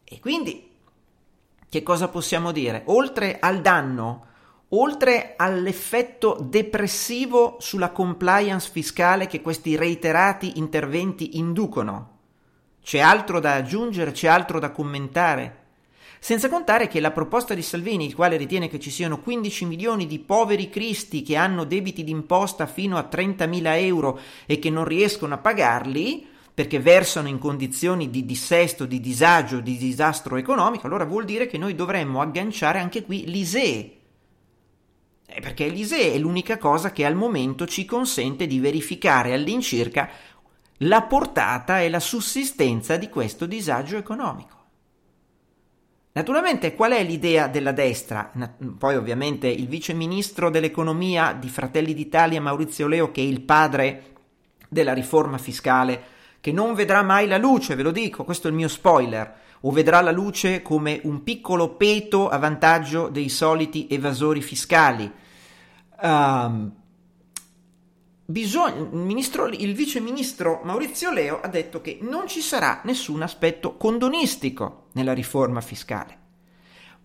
[0.03, 0.69] E quindi
[1.71, 2.83] che cosa possiamo dire?
[2.87, 4.25] Oltre al danno,
[4.69, 12.10] oltre all'effetto depressivo sulla compliance fiscale che questi reiterati interventi inducono,
[12.83, 15.59] c'è altro da aggiungere, c'è altro da commentare.
[16.19, 20.05] Senza contare che la proposta di Salvini, il quale ritiene che ci siano 15 milioni
[20.05, 25.33] di poveri cristi che hanno debiti d'imposta fino a 30.000 euro e che non riescono
[25.33, 31.25] a pagarli, perché versano in condizioni di dissesto, di disagio, di disastro economico, allora vuol
[31.25, 33.97] dire che noi dovremmo agganciare anche qui l'ISEE.
[35.25, 40.09] Eh, perché l'ISEE è l'unica cosa che al momento ci consente di verificare all'incirca
[40.83, 44.59] la portata e la sussistenza di questo disagio economico.
[46.13, 48.31] Naturalmente qual è l'idea della destra?
[48.77, 54.13] Poi ovviamente il vice ministro dell'economia di Fratelli d'Italia Maurizio Leo che è il padre
[54.67, 58.57] della riforma fiscale che non vedrà mai la luce, ve lo dico, questo è il
[58.57, 64.41] mio spoiler, o vedrà la luce come un piccolo peto a vantaggio dei soliti evasori
[64.41, 65.09] fiscali.
[66.01, 66.80] Um,
[68.31, 73.21] bisogna, il, ministro, il vice ministro Maurizio Leo ha detto che non ci sarà nessun
[73.21, 76.19] aspetto condonistico nella riforma fiscale.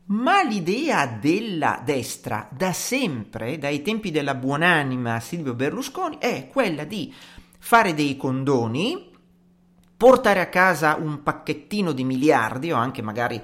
[0.07, 7.12] Ma l'idea della destra da sempre, dai tempi della buonanima Silvio Berlusconi, è quella di
[7.59, 9.11] fare dei condoni,
[9.97, 13.43] portare a casa un pacchettino di miliardi o anche magari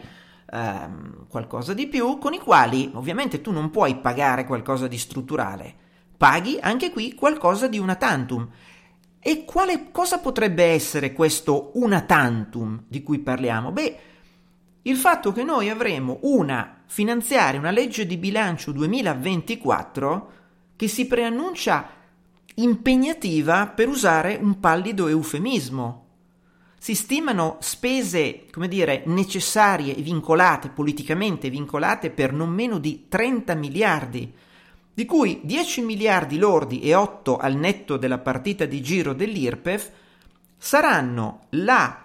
[0.53, 5.75] ehm, qualcosa di più, con i quali ovviamente tu non puoi pagare qualcosa di strutturale,
[6.23, 8.49] paghi anche qui qualcosa di una tantum.
[9.19, 13.73] E quale cosa potrebbe essere questo una tantum di cui parliamo?
[13.73, 13.99] Beh,
[14.83, 20.33] il fatto che noi avremo una finanziaria, una legge di bilancio 2024
[20.77, 21.89] che si preannuncia
[22.55, 26.07] impegnativa per usare un pallido eufemismo.
[26.79, 33.55] Si stimano spese, come dire, necessarie e vincolate, politicamente vincolate, per non meno di 30
[33.57, 34.33] miliardi
[34.95, 39.91] di cui 10 miliardi lordi e 8 al netto della partita di giro dell'IRPEF
[40.59, 42.05] saranno la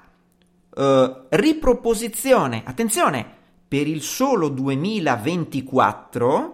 [0.73, 3.35] eh, riproposizione, attenzione,
[3.67, 6.53] per il solo 2024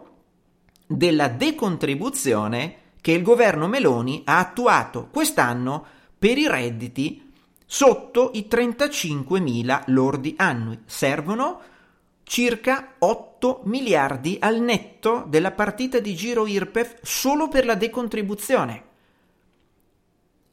[0.88, 5.86] della decontribuzione che il governo Meloni ha attuato quest'anno
[6.18, 7.32] per i redditi
[7.66, 10.80] sotto i 35 mila lordi annui.
[10.86, 11.60] Servono
[12.24, 18.92] circa 8 miliardi al netto della partita di giro IRPEF solo per la decontribuzione.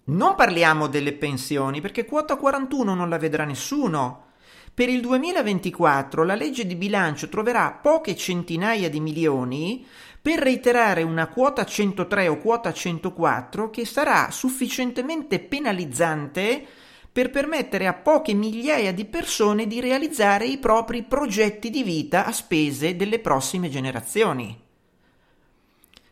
[0.05, 4.29] Non parliamo delle pensioni perché quota 41 non la vedrà nessuno.
[4.75, 9.87] Per il 2024 la legge di bilancio troverà poche centinaia di milioni
[10.21, 16.67] per reiterare una quota 103 o quota 104 che sarà sufficientemente penalizzante
[17.13, 22.33] per permettere a poche migliaia di persone di realizzare i propri progetti di vita a
[22.33, 24.59] spese delle prossime generazioni.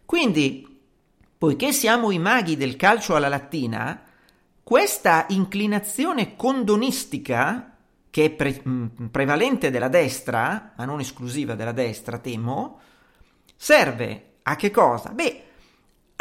[0.04, 0.80] Quindi,
[1.36, 4.02] poiché siamo i maghi del calcio alla lattina,
[4.62, 7.76] questa inclinazione condonistica,
[8.10, 8.62] che è pre-
[9.10, 12.80] prevalente della destra, ma non esclusiva della destra, temo,
[13.60, 15.10] Serve a che cosa?
[15.10, 15.42] Beh,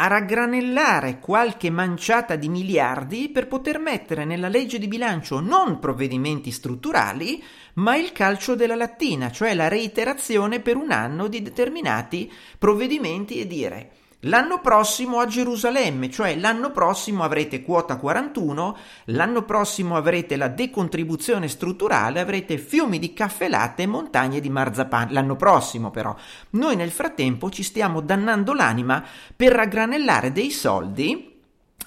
[0.00, 6.52] a raggranellare qualche manciata di miliardi per poter mettere nella legge di bilancio non provvedimenti
[6.52, 7.42] strutturali,
[7.74, 13.46] ma il calcio della lattina, cioè la reiterazione per un anno di determinati provvedimenti e
[13.48, 13.90] dire
[14.22, 21.46] L'anno prossimo a Gerusalemme, cioè l'anno prossimo avrete quota 41, l'anno prossimo avrete la decontribuzione
[21.46, 25.12] strutturale, avrete fiumi di caffè latte e montagne di marzapane.
[25.12, 26.16] L'anno prossimo però.
[26.50, 29.04] Noi nel frattempo ci stiamo dannando l'anima
[29.36, 31.40] per raggranellare dei soldi,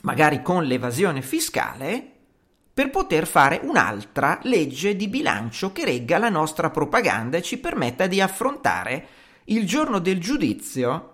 [0.03, 2.11] magari con l'evasione fiscale,
[2.73, 8.07] per poter fare un'altra legge di bilancio che regga la nostra propaganda e ci permetta
[8.07, 9.07] di affrontare
[9.45, 11.10] il giorno del giudizio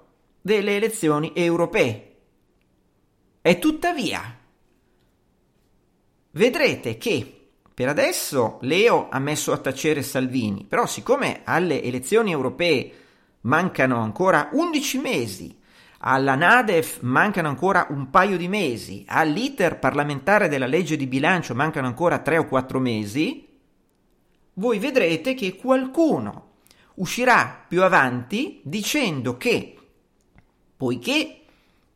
[0.48, 2.16] delle elezioni europee.
[3.42, 4.22] E tuttavia,
[6.32, 12.92] vedrete che per adesso Leo ha messo a tacere Salvini, però siccome alle elezioni europee
[13.42, 15.60] mancano ancora 11 mesi,
[16.00, 21.88] alla Nadef mancano ancora un paio di mesi, all'iter parlamentare della legge di bilancio mancano
[21.88, 23.46] ancora 3 o 4 mesi,
[24.54, 26.46] voi vedrete che qualcuno
[26.96, 29.77] uscirà più avanti dicendo che
[30.78, 31.42] poiché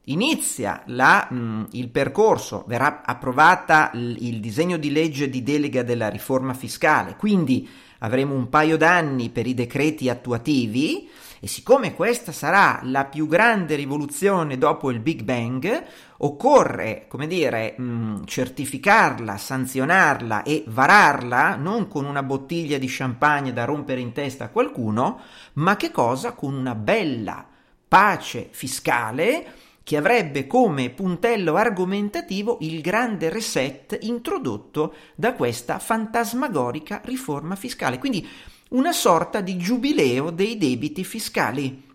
[0.05, 5.83] inizia la, mh, mm, il percorso, verrà approvata l, il disegno di legge di delega
[5.83, 7.69] della riforma fiscale, quindi
[7.99, 11.07] avremo un paio d'anni per i decreti attuativi
[11.39, 15.83] e siccome questa sarà la più grande rivoluzione dopo il Big Bang,
[16.17, 23.53] occorre, come dire, mh, mm, certificarla, sanzionarla e vararla non con una bottiglia di champagne
[23.53, 25.19] da rompere in testa a qualcuno,
[25.53, 26.33] ma che cosa?
[26.33, 27.45] Con una bella
[27.91, 37.57] pace fiscale che avrebbe come puntello argomentativo il grande reset introdotto da questa fantasmagorica riforma
[37.57, 37.99] fiscale.
[37.99, 38.25] Quindi
[38.69, 41.85] una sorta di giubileo dei debiti fiscali.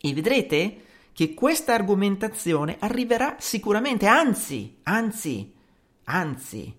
[0.00, 0.82] E vedrete
[1.12, 5.52] che questa argomentazione arriverà sicuramente, anzi, anzi,
[6.02, 6.74] anzi,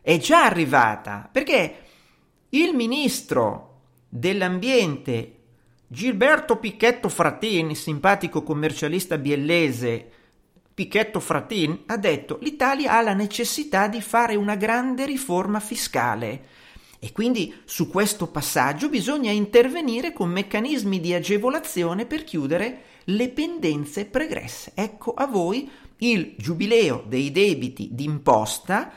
[0.00, 1.78] è già arrivata, perché
[2.50, 5.38] il ministro dell'ambiente
[5.86, 10.10] Gilberto Picchetto Fratin, simpatico commercialista biellese,
[10.72, 16.46] Picchetto Fratin, ha detto l'Italia ha la necessità di fare una grande riforma fiscale
[16.98, 24.06] e quindi su questo passaggio bisogna intervenire con meccanismi di agevolazione per chiudere le pendenze
[24.06, 24.72] pregresse.
[24.74, 28.90] Ecco a voi il giubileo dei debiti d'imposta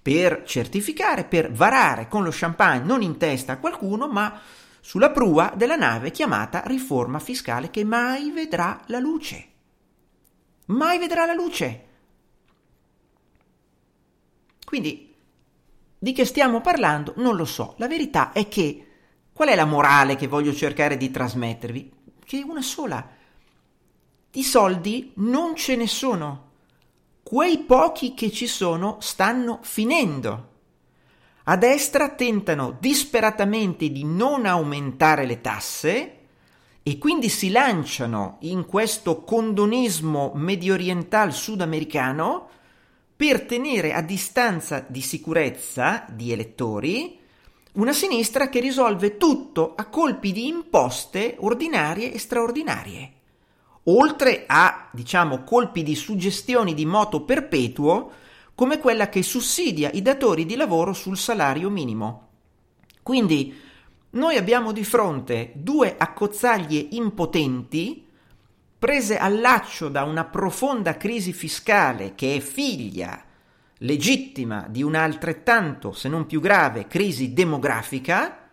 [0.00, 4.38] per certificare, per varare con lo champagne non in testa a qualcuno, ma
[4.84, 9.48] sulla prua della nave chiamata riforma fiscale che mai vedrà la luce.
[10.66, 11.86] Mai vedrà la luce.
[14.62, 15.14] Quindi,
[15.98, 17.76] di che stiamo parlando non lo so.
[17.78, 18.88] La verità è che
[19.32, 21.92] qual è la morale che voglio cercare di trasmettervi?
[22.22, 23.08] Che è una sola.
[24.30, 26.50] Di soldi non ce ne sono.
[27.22, 30.53] Quei pochi che ci sono stanno finendo.
[31.46, 36.18] A destra tentano disperatamente di non aumentare le tasse
[36.82, 42.48] e quindi si lanciano in questo condonismo medio orientale sudamericano
[43.14, 47.18] per tenere a distanza di sicurezza di elettori
[47.72, 53.12] una sinistra che risolve tutto a colpi di imposte ordinarie e straordinarie,
[53.84, 58.12] oltre a, diciamo, colpi di suggestioni di moto perpetuo
[58.54, 62.28] come quella che sussidia i datori di lavoro sul salario minimo.
[63.02, 63.54] Quindi
[64.10, 68.06] noi abbiamo di fronte due accozzaglie impotenti
[68.78, 73.24] prese al laccio da una profonda crisi fiscale che è figlia
[73.78, 78.48] legittima di un'altrettanto, se non più grave, crisi demografica,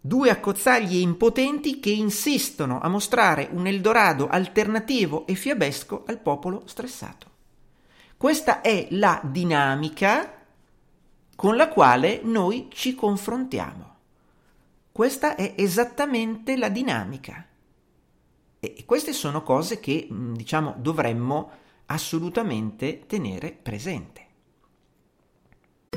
[0.00, 7.31] due accozzaglie impotenti che insistono a mostrare un Eldorado alternativo e fiabesco al popolo stressato.
[8.22, 10.32] Questa è la dinamica
[11.34, 13.96] con la quale noi ci confrontiamo.
[14.92, 17.44] Questa è esattamente la dinamica.
[18.60, 21.50] E queste sono cose che, diciamo, dovremmo
[21.86, 24.26] assolutamente tenere presente.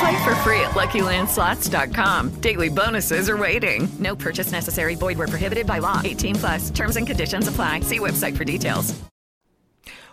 [0.00, 2.40] Play for free at LuckyLandSlots.com.
[2.40, 3.88] Daily bonuses are waiting.
[3.98, 4.94] No purchase necessary.
[4.94, 6.00] Void were prohibited by law.
[6.04, 6.70] 18 plus.
[6.70, 7.80] Terms and conditions apply.
[7.80, 8.94] See website for details.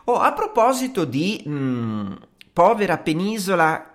[0.08, 2.14] Oh, a proposito di mm,
[2.54, 3.92] povera penisola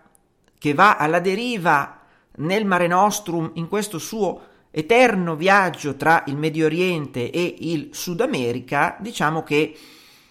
[0.58, 2.00] che va alla deriva
[2.36, 8.20] nel Mare Nostrum in questo suo eterno viaggio tra il Medio Oriente e il Sud
[8.20, 9.76] America, diciamo che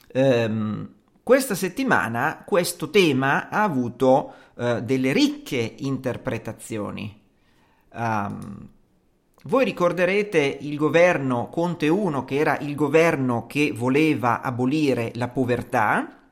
[0.08, 0.90] ehm,
[1.24, 7.18] questa settimana questo tema ha avuto eh, delle ricche interpretazioni.
[7.94, 8.70] Um,
[9.44, 16.28] voi ricorderete il governo Conte 1, che era il governo che voleva abolire la povertà.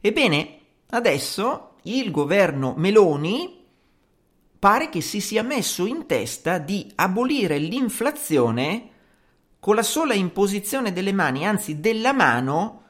[0.00, 0.58] Ebbene,
[0.88, 3.62] adesso il governo Meloni
[4.58, 8.88] pare che si sia messo in testa di abolire l'inflazione
[9.60, 12.81] con la sola imposizione delle mani, anzi della mano,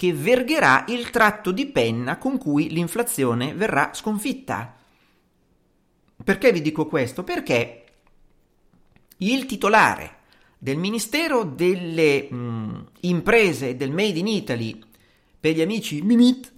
[0.00, 4.74] che vergherà il tratto di penna con cui l'inflazione verrà sconfitta.
[6.24, 7.22] Perché vi dico questo?
[7.22, 7.84] Perché
[9.18, 10.20] il titolare
[10.56, 14.82] del Ministero delle mh, Imprese del Made in Italy
[15.38, 16.50] per gli amici Mimit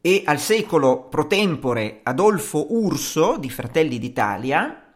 [0.00, 4.92] e al secolo pro tempore Adolfo Urso di Fratelli d'Italia,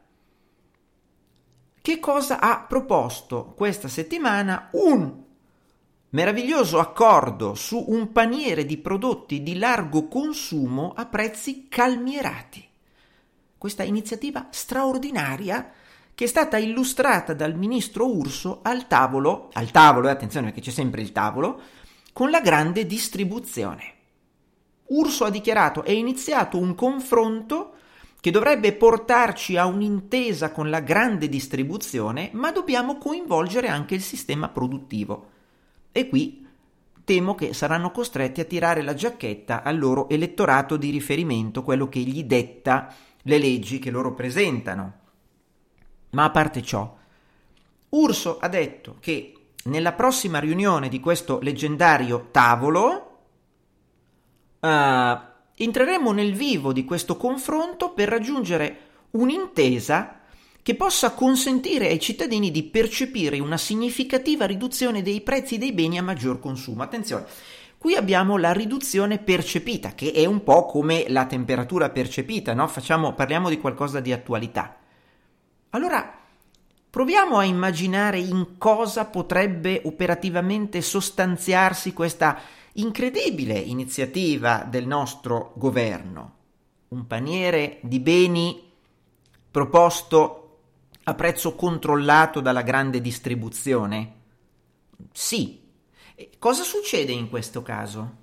[1.80, 4.70] che cosa ha proposto questa settimana?
[4.72, 5.21] Un
[6.12, 12.66] meraviglioso accordo su un paniere di prodotti di largo consumo a prezzi calmierati.
[13.56, 15.70] Questa iniziativa straordinaria
[16.14, 20.60] che è stata illustrata dal ministro Urso al tavolo, al tavolo, e eh, attenzione perché
[20.60, 21.60] c'è sempre il tavolo,
[22.12, 23.94] con la grande distribuzione.
[24.88, 27.76] Urso ha dichiarato è iniziato un confronto
[28.20, 34.50] che dovrebbe portarci a un'intesa con la grande distribuzione, ma dobbiamo coinvolgere anche il sistema
[34.50, 35.30] produttivo.
[35.92, 36.46] E qui
[37.04, 42.00] temo che saranno costretti a tirare la giacchetta al loro elettorato di riferimento, quello che
[42.00, 45.00] gli detta le leggi che loro presentano.
[46.10, 46.96] Ma a parte ciò,
[47.90, 49.34] Urso ha detto che
[49.64, 53.18] nella prossima riunione di questo leggendario tavolo
[54.60, 54.68] uh,
[55.54, 58.78] entreremo nel vivo di questo confronto per raggiungere
[59.10, 60.20] un'intesa
[60.62, 66.02] che possa consentire ai cittadini di percepire una significativa riduzione dei prezzi dei beni a
[66.02, 66.84] maggior consumo.
[66.84, 67.24] Attenzione,
[67.78, 72.68] qui abbiamo la riduzione percepita, che è un po' come la temperatura percepita, no?
[72.68, 74.76] Facciamo, parliamo di qualcosa di attualità.
[75.70, 76.16] Allora,
[76.88, 82.38] proviamo a immaginare in cosa potrebbe operativamente sostanziarsi questa
[82.74, 86.36] incredibile iniziativa del nostro governo.
[86.88, 88.70] Un paniere di beni
[89.50, 90.41] proposto
[91.04, 94.14] a prezzo controllato dalla grande distribuzione?
[95.12, 95.60] Sì.
[96.14, 98.20] E cosa succede in questo caso?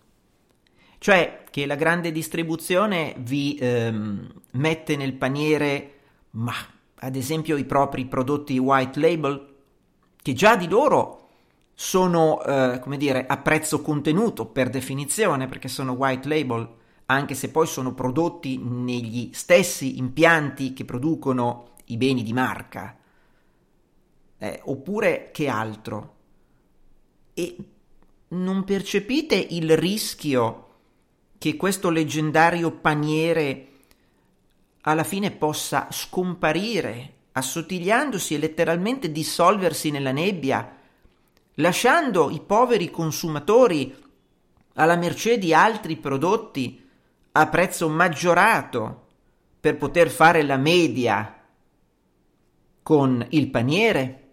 [0.97, 5.99] Cioè che la grande distribuzione vi ehm, mette nel paniere,
[6.31, 6.53] ma
[6.95, 9.55] ad esempio i propri prodotti white label,
[10.21, 11.29] che già di loro
[11.73, 16.67] sono, eh, come dire, a prezzo contenuto per definizione, perché sono white label,
[17.05, 22.97] anche se poi sono prodotti negli stessi impianti che producono i beni di marca,
[24.37, 26.15] eh, oppure che altro.
[27.33, 27.55] E
[28.29, 30.67] non percepite il rischio
[31.37, 33.67] che questo leggendario paniere
[34.81, 40.77] alla fine possa scomparire, assottigliandosi e letteralmente dissolversi nella nebbia,
[41.55, 43.95] lasciando i poveri consumatori
[44.73, 46.87] alla mercé di altri prodotti
[47.31, 49.07] a prezzo maggiorato
[49.59, 51.38] per poter fare la media
[52.81, 54.23] con il paniere?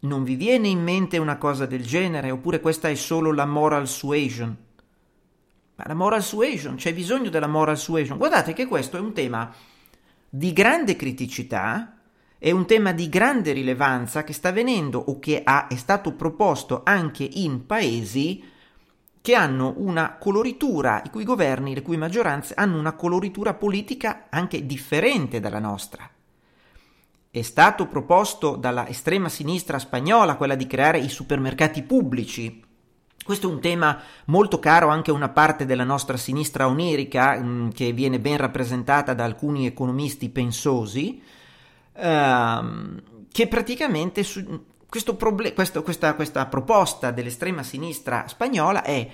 [0.00, 2.30] Non vi viene in mente una cosa del genere?
[2.30, 4.56] Oppure questa è solo la moral suasion?
[5.74, 8.18] Ma la moral suasion, c'è bisogno della moral suasion.
[8.18, 9.52] Guardate che questo è un tema
[10.28, 11.96] di grande criticità
[12.38, 16.82] è un tema di grande rilevanza che sta venendo o che ha, è stato proposto
[16.84, 18.42] anche in paesi
[19.20, 24.66] che hanno una coloritura, i cui governi, le cui maggioranze hanno una coloritura politica anche
[24.66, 26.08] differente dalla nostra.
[27.36, 32.64] È stato proposto dalla estrema sinistra spagnola quella di creare i supermercati pubblici.
[33.22, 37.68] Questo è un tema molto caro anche a una parte della nostra sinistra onirica, mm,
[37.72, 41.22] che viene ben rappresentata da alcuni economisti pensosi,
[41.92, 44.42] ehm, che praticamente su,
[45.18, 49.06] proble- questo, questa, questa proposta dell'estrema sinistra spagnola è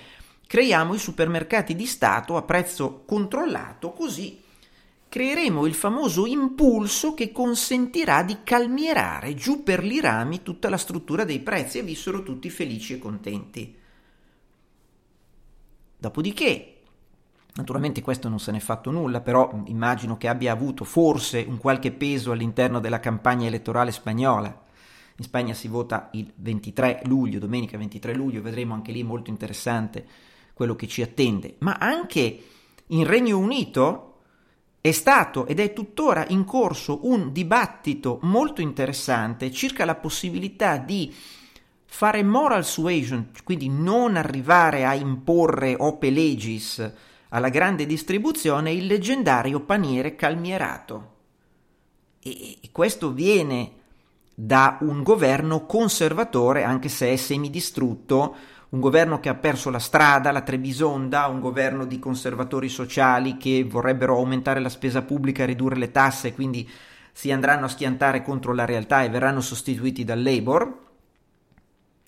[0.47, 4.42] creiamo i supermercati di Stato a prezzo controllato così
[5.13, 11.23] creeremo il famoso impulso che consentirà di calmierare giù per i rami tutta la struttura
[11.23, 13.77] dei prezzi e vissero tutti felici e contenti.
[15.99, 16.79] Dopodiché,
[17.53, 21.91] naturalmente questo non se n'è fatto nulla, però immagino che abbia avuto forse un qualche
[21.91, 24.63] peso all'interno della campagna elettorale spagnola.
[25.17, 30.07] In Spagna si vota il 23 luglio, domenica 23 luglio, vedremo anche lì molto interessante
[30.53, 32.43] quello che ci attende, ma anche
[32.87, 34.07] in Regno Unito
[34.85, 41.15] è stato ed è tuttora in corso un dibattito molto interessante circa la possibilità di
[41.85, 46.91] fare moral suasion, quindi non arrivare a imporre ope legis
[47.29, 51.11] alla grande distribuzione il leggendario paniere calmierato.
[52.19, 53.71] E questo viene
[54.33, 58.35] da un governo conservatore, anche se è semidistrutto,
[58.73, 63.63] un governo che ha perso la strada, la Trebisonda, un governo di conservatori sociali che
[63.63, 66.67] vorrebbero aumentare la spesa pubblica, ridurre le tasse, quindi
[67.11, 70.79] si andranno a schiantare contro la realtà e verranno sostituiti dal Labour,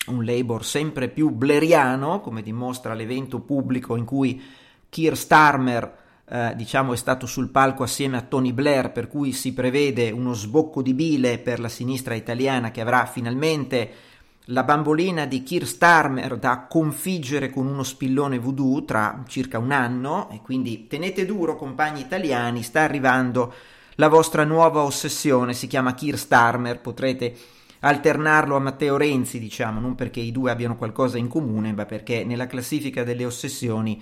[0.07, 4.41] un Labour sempre più bleriano, come dimostra l'evento pubblico in cui
[4.89, 5.97] Keir Starmer
[6.27, 10.33] eh, diciamo è stato sul palco assieme a Tony Blair, per cui si prevede uno
[10.33, 14.04] sbocco di bile per la sinistra italiana che avrà finalmente
[14.49, 20.29] la bambolina di Keir Starmer da configgere con uno spillone voodoo tra circa un anno
[20.29, 23.53] e quindi tenete duro compagni italiani, sta arrivando
[23.95, 27.35] la vostra nuova ossessione, si chiama Keir Starmer, potrete
[27.79, 32.23] alternarlo a Matteo Renzi, diciamo, non perché i due abbiano qualcosa in comune, ma perché
[32.23, 34.01] nella classifica delle ossessioni,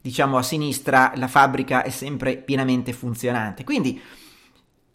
[0.00, 3.64] diciamo a sinistra, la fabbrica è sempre pienamente funzionante.
[3.64, 4.00] Quindi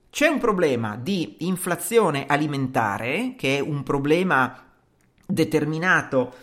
[0.10, 4.69] c'è un problema di inflazione alimentare, che è un problema
[5.30, 6.34] determinato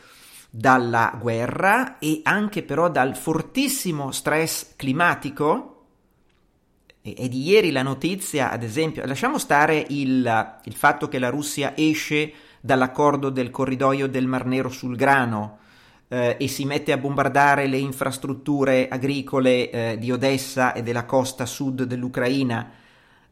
[0.48, 5.72] dalla guerra e anche però dal fortissimo stress climatico.
[7.02, 11.74] E di ieri la notizia, ad esempio, lasciamo stare il, il fatto che la Russia
[11.76, 15.58] esce dall'accordo del corridoio del Mar Nero sul grano
[16.08, 21.46] eh, e si mette a bombardare le infrastrutture agricole eh, di Odessa e della costa
[21.46, 22.70] sud dell'Ucraina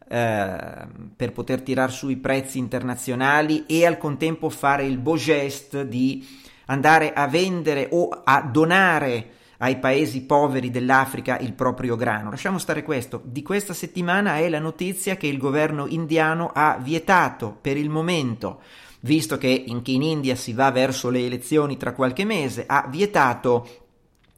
[0.07, 0.87] eh,
[1.17, 6.27] per poter tirar su i prezzi internazionali e al contempo fare il beau geste di
[6.67, 12.31] andare a vendere o a donare ai paesi poveri dell'Africa il proprio grano.
[12.31, 13.23] Lasciamo stare questo.
[13.25, 18.61] Di questa settimana è la notizia che il governo indiano ha vietato per il momento,
[19.01, 23.83] visto che anche in India si va verso le elezioni tra qualche mese, ha vietato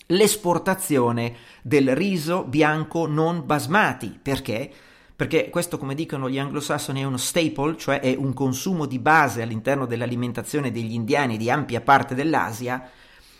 [0.06, 4.18] l'esportazione del riso bianco non basmati.
[4.22, 4.70] Perché?
[5.16, 9.40] Perché questo, come dicono gli anglosassoni, è uno staple, cioè è un consumo di base
[9.40, 12.90] all'interno dell'alimentazione degli indiani di ampia parte dell'Asia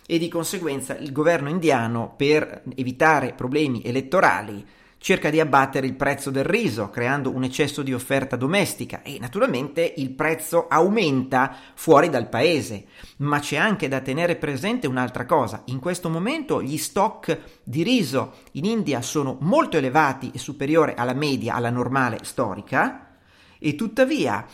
[0.07, 4.65] e di conseguenza il governo indiano, per evitare problemi elettorali,
[5.07, 9.95] cerca di abbattere il prezzo del riso, creando un eccesso di offerta domestica e naturalmente
[9.99, 12.87] il prezzo aumenta fuori dal paese.
[13.19, 18.33] Ma c'è anche da tenere presente un'altra cosa, in questo momento gli stock di riso
[18.55, 23.19] in India sono molto elevati e superiori alla media, alla normale storica
[23.61, 24.45] e tuttavia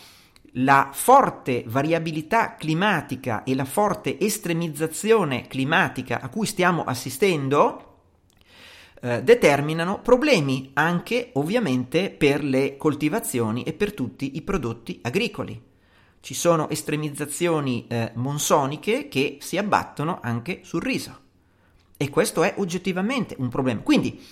[0.57, 7.87] la forte variabilità climatica e la forte estremizzazione climatica a cui stiamo assistendo
[9.05, 15.61] eh, determinano problemi anche ovviamente per le coltivazioni e per tutti i prodotti agricoli.
[16.21, 21.19] Ci sono estremizzazioni eh, monsoniche che si abbattono anche sul riso
[21.97, 23.81] e questo è oggettivamente un problema.
[23.81, 24.23] Quindi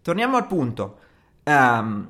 [0.00, 0.98] torniamo al punto.
[1.42, 2.08] Um,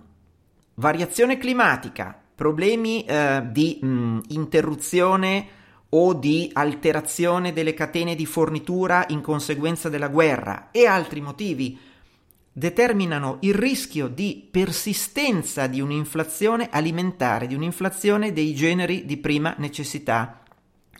[0.74, 5.46] variazione climatica, problemi uh, di mh, interruzione
[5.88, 11.90] o di alterazione delle catene di fornitura in conseguenza della guerra e altri motivi
[12.52, 20.42] determinano il rischio di persistenza di un'inflazione alimentare, di un'inflazione dei generi di prima necessità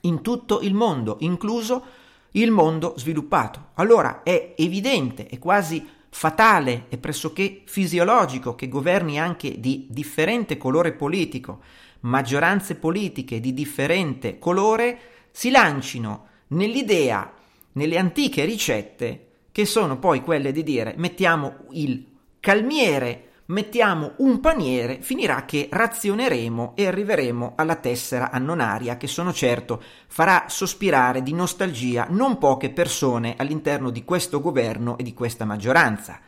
[0.02, 1.84] in tutto il mondo, incluso
[2.32, 3.68] il mondo sviluppato.
[3.74, 10.92] Allora è evidente, è quasi fatale e pressoché fisiologico che governi anche di differente colore
[10.92, 11.60] politico,
[12.00, 14.98] maggioranze politiche di differente colore,
[15.30, 17.32] si lancino nell'idea,
[17.72, 22.04] nelle antiche ricette, che sono poi quelle di dire mettiamo il
[22.40, 29.82] calmiere mettiamo un paniere, finirà che razioneremo e arriveremo alla tessera annonaria che sono certo
[30.06, 36.20] farà sospirare di nostalgia non poche persone all'interno di questo governo e di questa maggioranza.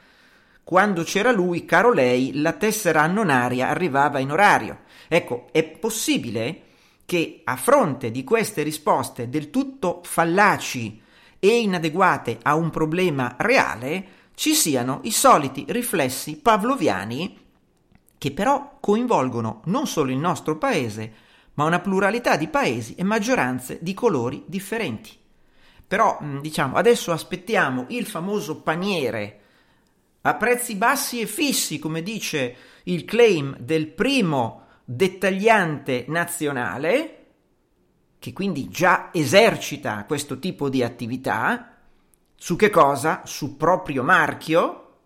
[0.63, 4.81] Quando c'era lui, caro lei, la tessera annonaria arrivava in orario.
[5.09, 6.63] Ecco, è possibile
[7.05, 11.03] che a fronte di queste risposte del tutto fallaci
[11.45, 17.39] e inadeguate a un problema reale, ci siano i soliti riflessi pavloviani
[18.17, 21.13] che però coinvolgono non solo il nostro paese,
[21.55, 25.11] ma una pluralità di paesi e maggioranze di colori differenti.
[25.87, 29.41] Però, mm, diciamo, adesso aspettiamo il famoso paniere
[30.23, 37.24] a prezzi bassi e fissi, come dice il claim del primo dettagliante nazionale,
[38.25, 41.77] che quindi già esercita questo tipo di attività,
[42.35, 43.21] su che cosa?
[43.27, 45.01] Su proprio marchio,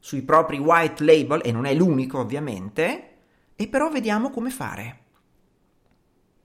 [0.00, 3.18] sui propri white label, e non è l'unico ovviamente,
[3.54, 5.04] e però vediamo come fare.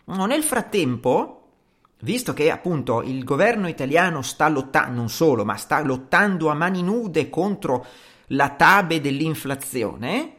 [0.06, 1.54] Nel frattempo,
[2.02, 6.84] visto che appunto il governo italiano sta lottando, non solo, ma sta lottando a mani
[6.84, 7.84] nude contro
[8.28, 10.36] la tabe dell'inflazione,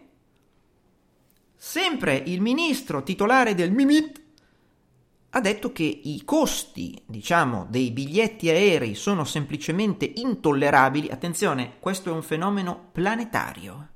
[1.56, 4.21] sempre il ministro titolare del MIMIT
[5.34, 11.08] ha detto che i costi, diciamo, dei biglietti aerei sono semplicemente intollerabili.
[11.08, 13.88] Attenzione, questo è un fenomeno planetario.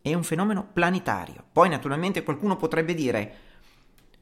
[0.00, 1.44] È un fenomeno planetario.
[1.50, 3.36] Poi naturalmente qualcuno potrebbe dire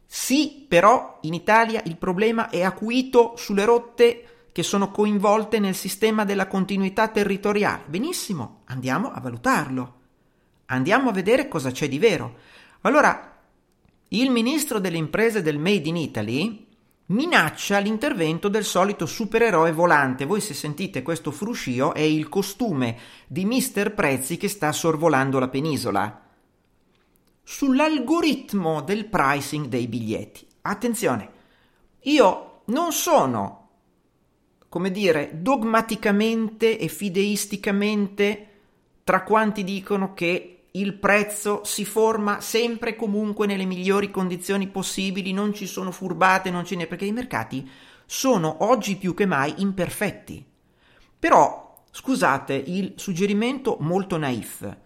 [0.07, 6.25] sì, però in Italia il problema è acuito sulle rotte che sono coinvolte nel sistema
[6.25, 7.85] della continuità territoriale.
[7.87, 10.01] Benissimo, andiamo a valutarlo.
[10.67, 12.37] Andiamo a vedere cosa c'è di vero.
[12.83, 13.32] Allora,
[14.15, 16.67] il ministro delle imprese del Made in Italy
[17.07, 20.27] minaccia l'intervento del solito supereroe volante.
[20.27, 25.49] Voi se sentite questo fruscio è il costume di Mister Prezzi che sta sorvolando la
[25.49, 26.27] penisola.
[27.43, 30.47] Sull'algoritmo del pricing dei biglietti.
[30.63, 31.31] Attenzione,
[32.03, 33.71] io non sono,
[34.69, 38.47] come dire, dogmaticamente e fideisticamente
[39.05, 45.33] tra quanti dicono che il prezzo si forma sempre e comunque nelle migliori condizioni possibili,
[45.33, 47.69] non ci sono furbate, non ce n'è perché i mercati
[48.07, 50.45] sono oggi più che mai imperfetti.
[51.19, 54.77] Però, scusate, il suggerimento molto naif.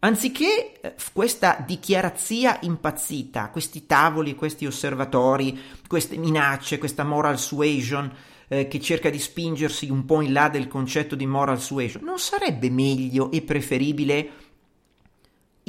[0.00, 8.10] Anziché eh, questa dichiarazia impazzita, questi tavoli, questi osservatori, queste minacce, questa moral suasion
[8.48, 12.18] eh, che cerca di spingersi un po' in là del concetto di moral suasion, non
[12.18, 14.30] sarebbe meglio e preferibile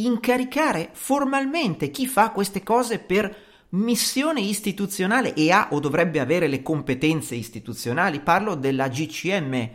[0.05, 6.61] incaricare formalmente chi fa queste cose per missione istituzionale e ha o dovrebbe avere le
[6.61, 8.19] competenze istituzionali.
[8.19, 9.69] Parlo della GCM,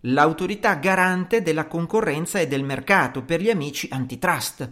[0.00, 4.70] l'autorità garante della concorrenza e del mercato per gli amici antitrust.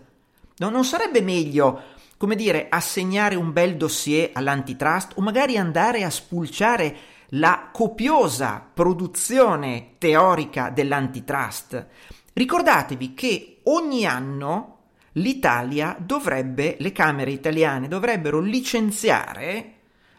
[0.56, 1.82] No, non sarebbe meglio,
[2.16, 6.96] come dire, assegnare un bel dossier all'antitrust o magari andare a spulciare
[7.30, 11.86] la copiosa produzione teorica dell'antitrust?
[12.32, 14.73] Ricordatevi che ogni anno
[15.14, 19.72] l'Italia dovrebbe, le Camere italiane dovrebbero licenziare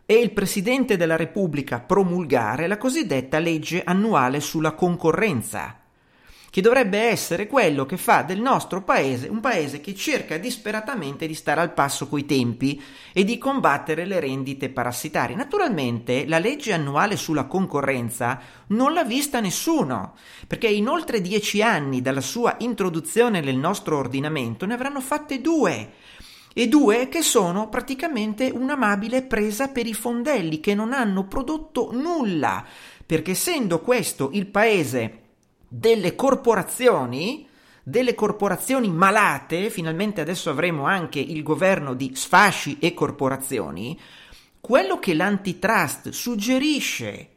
[0.05, 5.79] e il Presidente della Repubblica promulgare la cosiddetta legge annuale sulla concorrenza
[6.55, 11.33] che dovrebbe essere quello che fa del nostro paese un paese che cerca disperatamente di
[11.33, 12.81] stare al passo coi tempi
[13.11, 15.35] e di combattere le rendite parassitarie.
[15.35, 20.15] Naturalmente la legge annuale sulla concorrenza non l'ha vista nessuno,
[20.47, 25.91] perché in oltre dieci anni dalla sua introduzione nel nostro ordinamento ne avranno fatte due
[26.53, 32.63] e due che sono praticamente un'amabile presa per i fondelli che non hanno prodotto nulla,
[33.05, 35.19] perché essendo questo il paese
[35.77, 37.47] delle corporazioni,
[37.83, 43.99] delle corporazioni malate, finalmente adesso avremo anche il governo di sfasci e corporazioni,
[44.61, 47.29] quello che l'antitrust suggerisce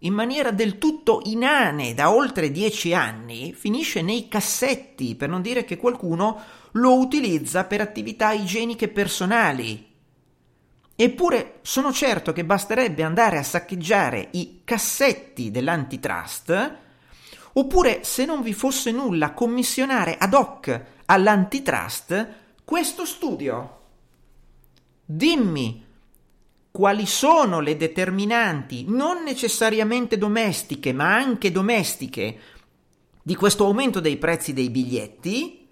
[0.00, 5.64] in maniera del tutto inane da oltre dieci anni finisce nei cassetti, per non dire
[5.64, 6.40] che qualcuno
[6.72, 9.94] lo utilizza per attività igieniche personali.
[10.96, 16.84] Eppure sono certo che basterebbe andare a saccheggiare i cassetti dell'antitrust
[17.58, 22.28] Oppure, se non vi fosse nulla, commissionare ad hoc all'antitrust
[22.64, 23.80] questo studio.
[25.04, 25.84] Dimmi
[26.70, 32.38] quali sono le determinanti, non necessariamente domestiche, ma anche domestiche,
[33.22, 35.66] di questo aumento dei prezzi dei biglietti,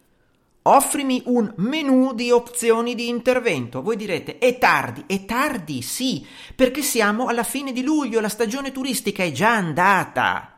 [0.62, 3.82] offrimi un menu di opzioni di intervento.
[3.82, 8.72] Voi direte, è tardi, è tardi, sì, perché siamo alla fine di luglio, la stagione
[8.72, 10.53] turistica è già andata.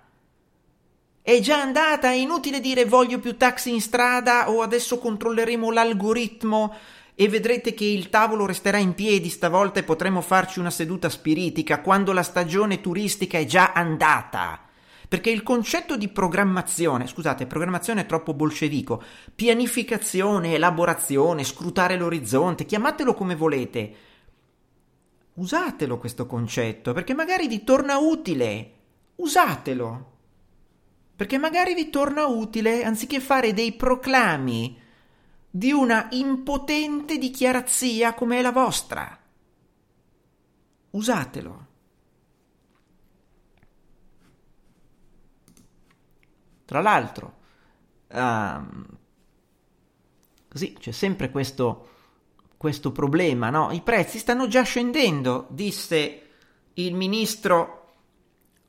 [1.27, 6.73] È già andata, è inutile dire voglio più taxi in strada o adesso controlleremo l'algoritmo
[7.17, 11.81] e vedrete che il tavolo resterà in piedi stavolta e potremo farci una seduta spiritica
[11.81, 14.67] quando la stagione turistica è già andata.
[15.09, 19.03] Perché il concetto di programmazione, scusate, programmazione è troppo bolscevico,
[19.35, 23.95] pianificazione, elaborazione, scrutare l'orizzonte, chiamatelo come volete.
[25.35, 28.71] Usatelo questo concetto, perché magari vi torna utile.
[29.17, 30.15] Usatelo.
[31.17, 34.79] Perché magari vi torna utile anziché fare dei proclami
[35.49, 39.19] di una impotente dichiarazia come è la vostra.
[40.91, 41.67] Usatelo.
[46.67, 47.37] Tra l'altro,
[48.09, 48.87] um,
[50.49, 51.89] così c'è sempre questo,
[52.57, 53.71] questo problema, no?
[53.71, 56.23] I prezzi stanno già scendendo, disse
[56.75, 57.95] il ministro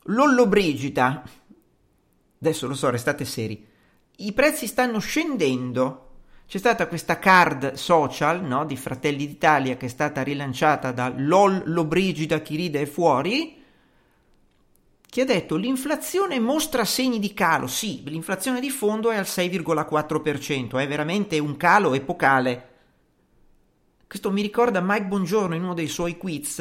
[0.03, 1.23] Lollobrigida.
[2.39, 3.65] Adesso lo so, restate seri.
[4.17, 6.03] I prezzi stanno scendendo.
[6.47, 11.63] C'è stata questa card social no, di Fratelli d'Italia che è stata rilanciata da LOL
[11.65, 13.57] Lobrigida chi ride è fuori
[15.09, 17.67] che ha detto l'inflazione mostra segni di calo.
[17.67, 22.69] Sì, l'inflazione di fondo è al 6,4%, è veramente un calo epocale.
[24.05, 26.59] Questo mi ricorda Mike Bongiorno in uno dei suoi quiz,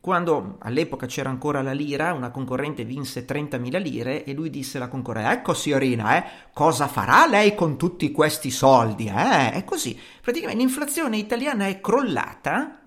[0.00, 4.88] quando all'epoca c'era ancora la lira, una concorrente vinse 30.000 lire e lui disse alla
[4.88, 9.06] concorrente, ecco signorina, eh, cosa farà lei con tutti questi soldi?
[9.06, 9.52] Eh?
[9.52, 9.98] È così.
[10.20, 12.78] Praticamente l'inflazione italiana è crollata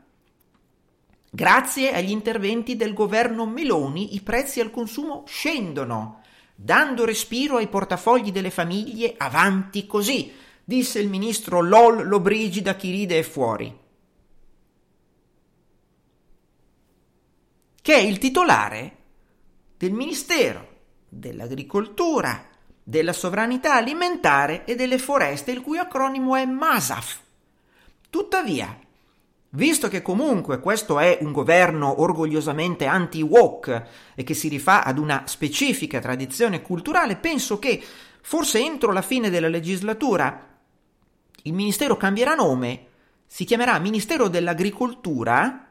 [1.34, 8.34] Grazie agli interventi del governo Meloni i prezzi al consumo scendono, dando respiro ai portafogli
[8.34, 10.30] delle famiglie avanti così,
[10.62, 13.74] disse il ministro Lol Lobrigida chi ride è fuori.
[17.82, 18.96] Che è il titolare
[19.78, 20.68] del Ministero
[21.10, 22.48] dell'Agricoltura,
[22.84, 27.20] della Sovranità Alimentare e delle Foreste, il cui acronimo è MASAF.
[28.10, 28.78] Tuttavia,
[29.54, 35.24] Visto che comunque questo è un governo orgogliosamente anti-woke e che si rifà ad una
[35.26, 37.84] specifica tradizione culturale, penso che
[38.22, 40.48] forse entro la fine della legislatura
[41.44, 42.86] il Ministero cambierà nome,
[43.26, 45.71] si chiamerà Ministero dell'Agricoltura,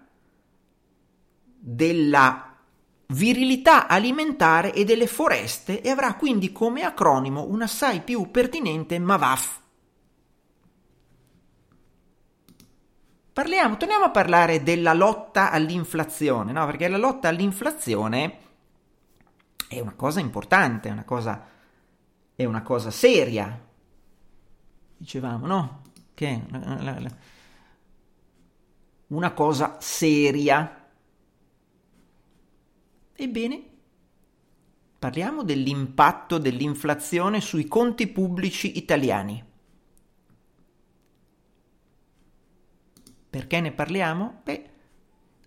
[1.62, 2.56] della
[3.08, 9.58] virilità alimentare e delle foreste e avrà quindi come acronimo un assai più pertinente MAVAF.
[13.32, 16.66] Parliamo, torniamo a parlare della lotta all'inflazione, no?
[16.66, 18.38] Perché la lotta all'inflazione
[19.68, 21.46] è una cosa importante, è una cosa,
[22.34, 23.66] è una cosa seria.
[24.96, 25.82] Dicevamo, no?
[26.12, 27.00] Che è una,
[29.06, 30.79] una cosa seria.
[33.22, 33.62] Ebbene,
[34.98, 39.44] parliamo dell'impatto dell'inflazione sui conti pubblici italiani.
[43.28, 44.40] Perché ne parliamo?
[44.42, 44.70] Beh,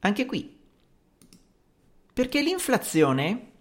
[0.01, 0.55] anche qui.
[2.13, 3.51] Perché l'inflazione,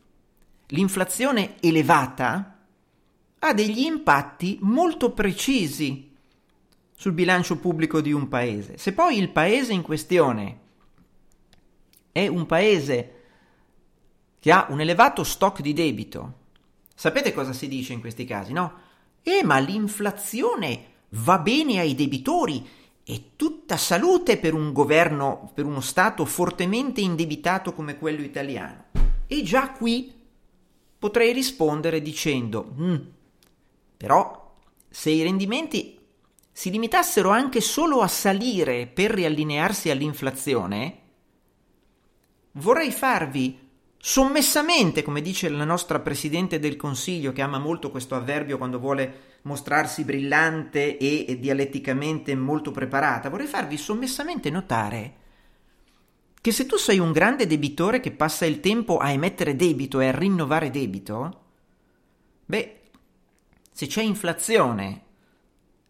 [0.66, 2.58] l'inflazione elevata,
[3.38, 6.14] ha degli impatti molto precisi
[6.94, 8.76] sul bilancio pubblico di un paese.
[8.76, 10.60] Se poi il paese in questione
[12.12, 13.16] è un paese
[14.42, 16.32] che ha un elevato stock di debito,
[16.96, 18.72] sapete cosa si dice in questi casi, no?
[19.22, 22.68] Eh, ma l'inflazione va bene ai debitori
[23.04, 28.86] è tutta salute per un governo, per uno Stato fortemente indebitato come quello italiano.
[29.28, 30.12] E già qui
[30.98, 32.96] potrei rispondere dicendo, mm,
[33.96, 34.56] però
[34.88, 35.96] se i rendimenti
[36.50, 40.98] si limitassero anche solo a salire per riallinearsi all'inflazione,
[42.54, 43.61] vorrei farvi
[44.04, 49.38] sommessamente, come dice la nostra Presidente del Consiglio, che ama molto questo avverbio quando vuole
[49.42, 55.14] mostrarsi brillante e dialetticamente molto preparata, vorrei farvi sommessamente notare
[56.40, 60.08] che se tu sei un grande debitore che passa il tempo a emettere debito e
[60.08, 61.42] a rinnovare debito,
[62.44, 62.80] beh,
[63.70, 65.02] se c'è inflazione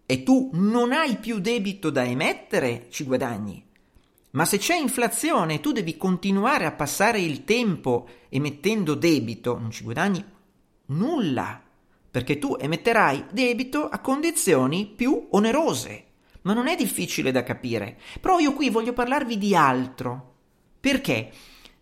[0.04, 3.64] e tu non hai più debito da emettere, ci guadagni.
[4.32, 9.70] Ma se c'è inflazione e tu devi continuare a passare il tempo emettendo debito, non
[9.70, 10.24] ci guadagni
[10.86, 11.62] nulla
[12.10, 16.04] perché tu emetterai debito a condizioni più onerose.
[16.42, 17.98] Ma non è difficile da capire.
[18.20, 20.34] Però io qui voglio parlarvi di altro.
[20.78, 21.30] Perché?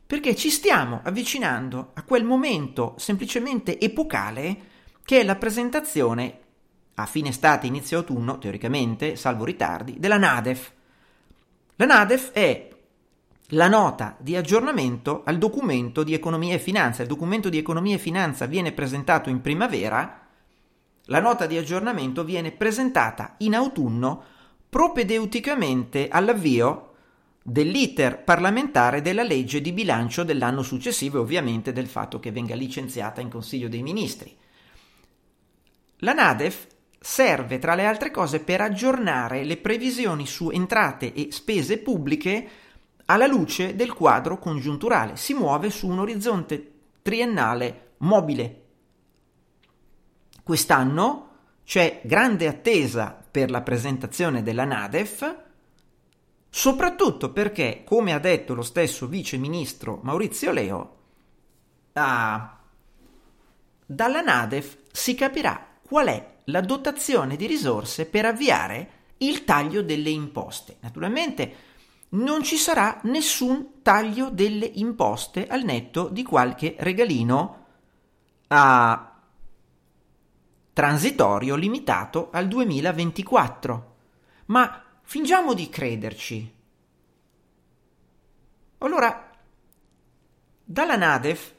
[0.06, 4.68] Perché ci stiamo avvicinando a quel momento semplicemente epocale
[5.04, 6.38] che è la presentazione
[6.94, 10.72] a fine estate, inizio autunno, teoricamente, salvo ritardi, della NADEF.
[11.80, 12.68] La NADEF è
[13.52, 17.00] la nota di aggiornamento al documento di economia e finanza.
[17.00, 20.28] Il documento di economia e finanza viene presentato in primavera,
[21.04, 24.22] la nota di aggiornamento viene presentata in autunno
[24.68, 26.92] propedeuticamente all'avvio
[27.42, 33.22] dell'iter parlamentare della legge di bilancio dell'anno successivo e ovviamente del fatto che venga licenziata
[33.22, 34.36] in Consiglio dei Ministri.
[36.00, 36.66] La NADEF
[37.02, 42.48] serve tra le altre cose per aggiornare le previsioni su entrate e spese pubbliche
[43.06, 45.16] alla luce del quadro congiunturale.
[45.16, 48.64] Si muove su un orizzonte triennale mobile.
[50.42, 51.28] Quest'anno
[51.64, 55.44] c'è grande attesa per la presentazione della NADEF,
[56.50, 60.96] soprattutto perché, come ha detto lo stesso vice ministro Maurizio Leo,
[61.94, 62.58] ah,
[63.86, 70.10] dalla NADEF si capirà qual è la dotazione di risorse per avviare il taglio delle
[70.10, 70.76] imposte.
[70.80, 71.54] Naturalmente
[72.10, 77.66] non ci sarà nessun taglio delle imposte al netto di qualche regalino
[78.48, 79.20] a
[80.72, 83.96] transitorio limitato al 2024.
[84.46, 86.54] Ma fingiamo di crederci.
[88.78, 89.30] Allora,
[90.64, 91.54] dalla Nadef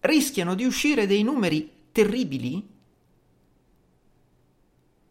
[0.00, 2.74] rischiano di uscire dei numeri terribili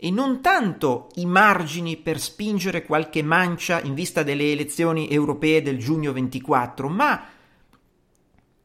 [0.05, 5.79] e non tanto i margini per spingere qualche mancia in vista delle elezioni europee del
[5.79, 7.25] giugno 24, ma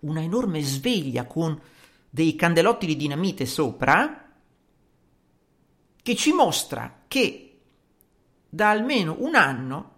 [0.01, 1.59] una enorme sveglia con
[2.11, 4.31] dei candelotti di dinamite sopra
[6.03, 7.61] che ci mostra che
[8.47, 9.93] da almeno un anno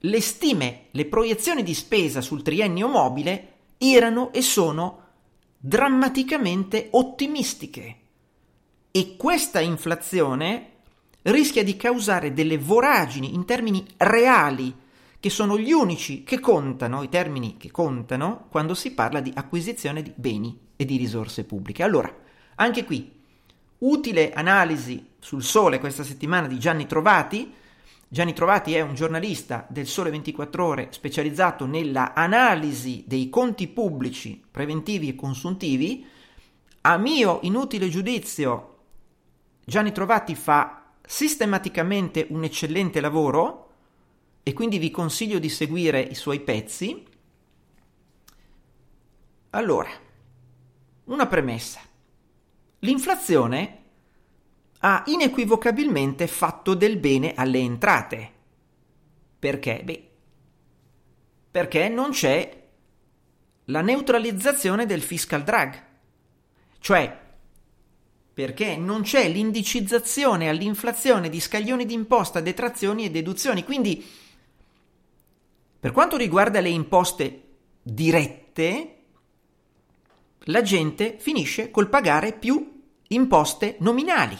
[0.00, 5.06] le stime, le proiezioni di spesa sul triennio mobile erano e sono
[5.56, 7.99] drammaticamente ottimistiche.
[8.92, 10.70] E questa inflazione
[11.22, 14.74] rischia di causare delle voragini in termini reali,
[15.20, 20.02] che sono gli unici che contano, i termini che contano, quando si parla di acquisizione
[20.02, 21.84] di beni e di risorse pubbliche.
[21.84, 22.12] Allora,
[22.56, 23.12] anche qui,
[23.78, 27.52] utile analisi sul sole questa settimana di Gianni Trovati.
[28.08, 34.42] Gianni Trovati è un giornalista del Sole 24 ore specializzato nella analisi dei conti pubblici
[34.50, 36.04] preventivi e consuntivi.
[36.80, 38.79] A mio inutile giudizio,
[39.70, 43.68] Gianni Trovati fa sistematicamente un eccellente lavoro
[44.42, 47.06] e quindi vi consiglio di seguire i suoi pezzi.
[49.50, 49.88] Allora,
[51.04, 51.78] una premessa.
[52.80, 53.82] L'inflazione
[54.80, 58.32] ha inequivocabilmente fatto del bene alle entrate.
[59.38, 59.82] Perché?
[59.84, 60.10] Beh,
[61.48, 62.68] perché non c'è
[63.66, 65.84] la neutralizzazione del fiscal drag.
[66.80, 67.19] Cioè,
[68.40, 73.64] perché non c'è l'indicizzazione all'inflazione di scaglioni di imposta, detrazioni e deduzioni.
[73.64, 74.02] Quindi,
[75.78, 77.42] per quanto riguarda le imposte
[77.82, 78.96] dirette,
[80.44, 84.38] la gente finisce col pagare più imposte nominali.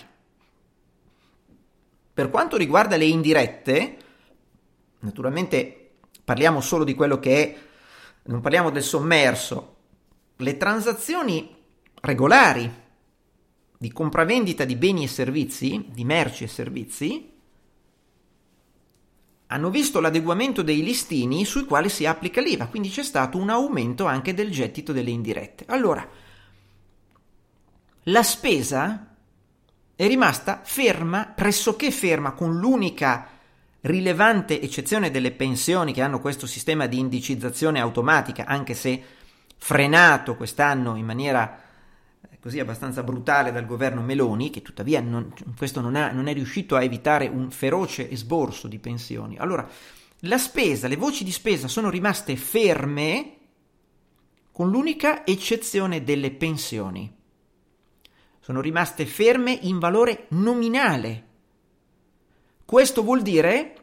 [2.14, 3.96] Per quanto riguarda le indirette,
[5.00, 5.90] naturalmente
[6.24, 7.58] parliamo solo di quello che è,
[8.22, 9.76] non parliamo del sommerso,
[10.36, 11.54] le transazioni
[12.00, 12.88] regolari
[13.80, 17.32] di compravendita di beni e servizi, di merci e servizi,
[19.46, 24.04] hanno visto l'adeguamento dei listini sui quali si applica l'IVA, quindi c'è stato un aumento
[24.04, 25.64] anche del gettito delle indirette.
[25.68, 26.06] Allora,
[28.02, 29.16] la spesa
[29.96, 33.28] è rimasta ferma, pressoché ferma, con l'unica
[33.80, 39.02] rilevante eccezione delle pensioni che hanno questo sistema di indicizzazione automatica, anche se
[39.56, 41.68] frenato quest'anno in maniera
[42.40, 46.74] così abbastanza brutale dal governo Meloni, che tuttavia non, questo non, ha, non è riuscito
[46.74, 49.36] a evitare un feroce esborso di pensioni.
[49.36, 49.68] Allora,
[50.20, 53.36] la spesa, le voci di spesa sono rimaste ferme
[54.52, 57.16] con l'unica eccezione delle pensioni.
[58.40, 61.28] Sono rimaste ferme in valore nominale.
[62.64, 63.74] Questo vuol dire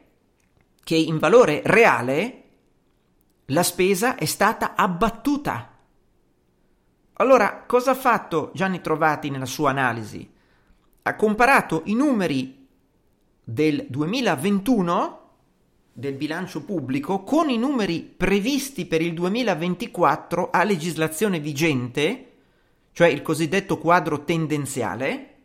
[0.83, 2.43] che in valore reale
[3.45, 5.76] la spesa è stata abbattuta.
[7.19, 10.29] Allora, cosa ha fatto Gianni Trovati nella sua analisi?
[11.01, 12.67] Ha comparato i numeri
[13.43, 15.21] del 2021
[15.93, 22.33] del bilancio pubblico con i numeri previsti per il 2024 a legislazione vigente,
[22.91, 25.37] cioè il cosiddetto quadro tendenziale,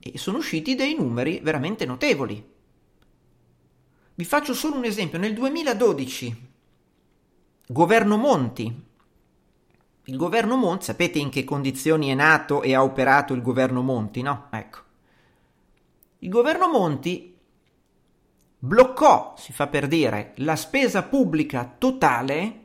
[0.00, 2.50] e sono usciti dei numeri veramente notevoli.
[4.14, 5.18] Vi faccio solo un esempio.
[5.18, 6.48] Nel 2012,
[7.68, 8.90] governo Monti,
[10.04, 14.22] Il governo Monti, sapete in che condizioni è nato e ha operato il governo Monti,
[14.22, 14.48] no?
[14.50, 14.78] Ecco.
[16.18, 17.36] Il governo Monti
[18.58, 22.60] bloccò, si fa per dire, la spesa pubblica totale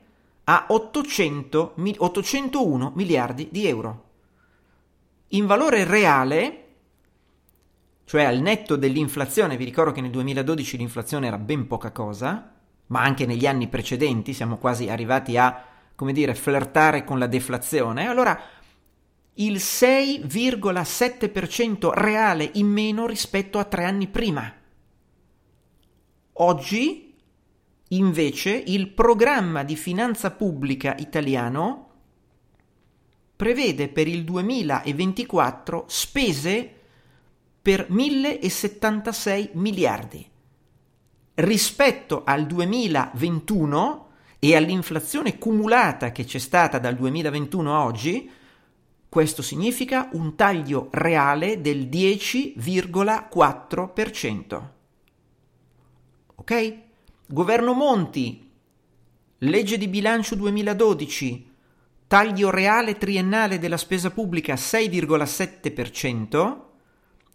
[0.46, 4.06] a 800, 801 miliardi di euro.
[5.30, 6.66] In valore reale,
[8.06, 12.54] cioè al netto dell'inflazione, vi ricordo che nel 2012 l'inflazione era ben poca cosa,
[12.88, 15.64] ma anche negli anni precedenti siamo quasi arrivati a,
[15.98, 18.40] come dire, flirtare con la deflazione, allora
[19.34, 24.50] il 6,7% reale in meno rispetto a tre anni prima.
[26.40, 27.08] Oggi
[27.92, 31.86] Invece il programma di finanza pubblica italiano
[33.34, 36.74] prevede per il 2024 spese
[37.62, 40.30] per 1076 miliardi.
[41.36, 44.07] Rispetto al 2021
[44.40, 48.32] e all'inflazione cumulata che c'è stata dal 2021 a oggi,
[49.10, 54.62] questo significa un taglio reale del 10,4%.
[56.36, 56.78] Ok?
[57.26, 58.52] Governo Monti,
[59.40, 61.50] legge di bilancio 2012,
[62.08, 66.58] taglio reale triennale della spesa pubblica 6,7%,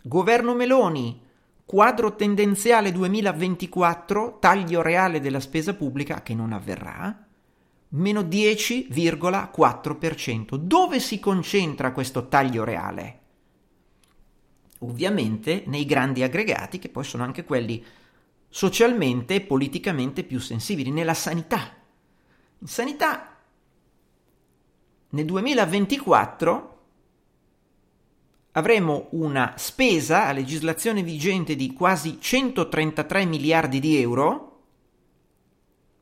[0.02, 1.20] Governo Meloni,
[1.64, 7.26] quadro tendenziale 2024, taglio reale della spesa pubblica che non avverrà,
[7.90, 10.56] meno 10,4%.
[10.56, 13.18] Dove si concentra questo taglio reale?
[14.80, 17.84] Ovviamente nei grandi aggregati, che poi sono anche quelli
[18.48, 21.76] socialmente e politicamente più sensibili, nella sanità.
[22.58, 23.36] In sanità
[25.10, 26.71] nel 2024
[28.52, 34.48] avremo una spesa a legislazione vigente di quasi 133 miliardi di euro,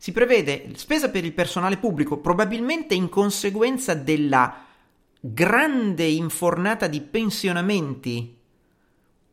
[0.00, 4.64] si prevede spesa per il personale pubblico probabilmente in conseguenza della
[5.20, 8.36] grande infornata di pensionamenti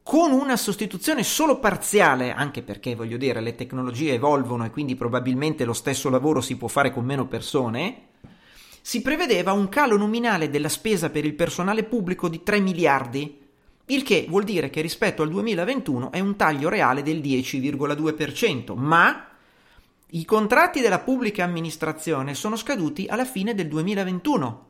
[0.01, 5.66] con una sostituzione solo parziale, anche perché voglio dire le tecnologie evolvono e quindi probabilmente
[5.66, 8.07] lo stesso lavoro si può fare con meno persone,
[8.82, 13.39] si prevedeva un calo nominale della spesa per il personale pubblico di 3 miliardi,
[13.86, 19.28] il che vuol dire che rispetto al 2021 è un taglio reale del 10,2%, ma
[20.16, 24.68] i contratti della pubblica amministrazione sono scaduti alla fine del 2021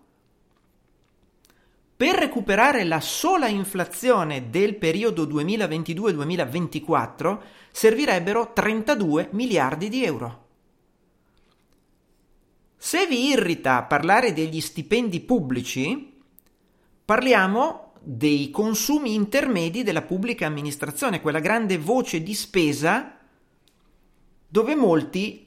[1.95, 7.37] per recuperare la sola inflazione del periodo 2022-2024
[7.71, 10.47] servirebbero 32 miliardi di euro.
[12.75, 16.11] Se vi irrita parlare degli stipendi pubblici,
[17.05, 23.14] parliamo dei consumi intermedi della pubblica amministrazione, quella grande voce di spesa
[24.47, 25.45] dove molti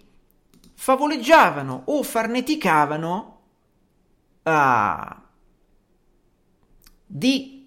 [0.75, 3.41] favoleggiavano o farneticavano
[4.45, 5.23] a
[7.11, 7.67] di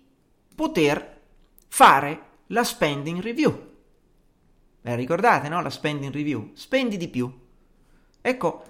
[0.53, 1.19] poter
[1.67, 3.69] fare la spending review.
[4.83, 5.61] Eh, ricordate, no?
[5.61, 6.51] La spending review.
[6.53, 7.31] Spendi di più.
[8.21, 8.63] Ecco,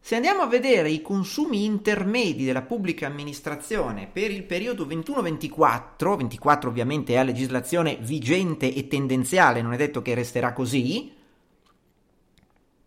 [0.00, 6.68] se andiamo a vedere i consumi intermedi della pubblica amministrazione per il periodo 21-24, 24
[6.68, 11.12] ovviamente è a legislazione vigente e tendenziale, non è detto che resterà così,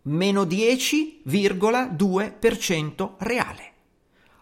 [0.06, 3.74] meno 10,2% reale.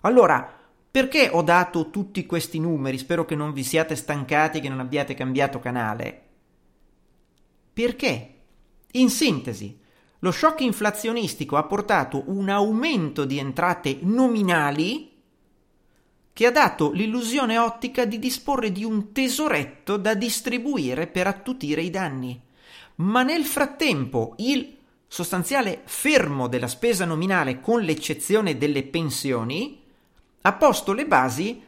[0.02, 0.60] Allora,
[0.90, 2.98] perché ho dato tutti questi numeri?
[2.98, 6.22] Spero che non vi siate stancati, che non abbiate cambiato canale.
[7.74, 8.30] Perché?
[8.92, 9.80] In sintesi,
[10.20, 15.12] lo shock inflazionistico ha portato un aumento di entrate nominali
[16.32, 21.90] che ha dato l'illusione ottica di disporre di un tesoretto da distribuire per attutire i
[21.90, 22.40] danni.
[22.96, 24.82] Ma nel frattempo il
[25.14, 29.80] sostanziale fermo della spesa nominale, con l'eccezione delle pensioni,
[30.42, 31.62] ha posto le basi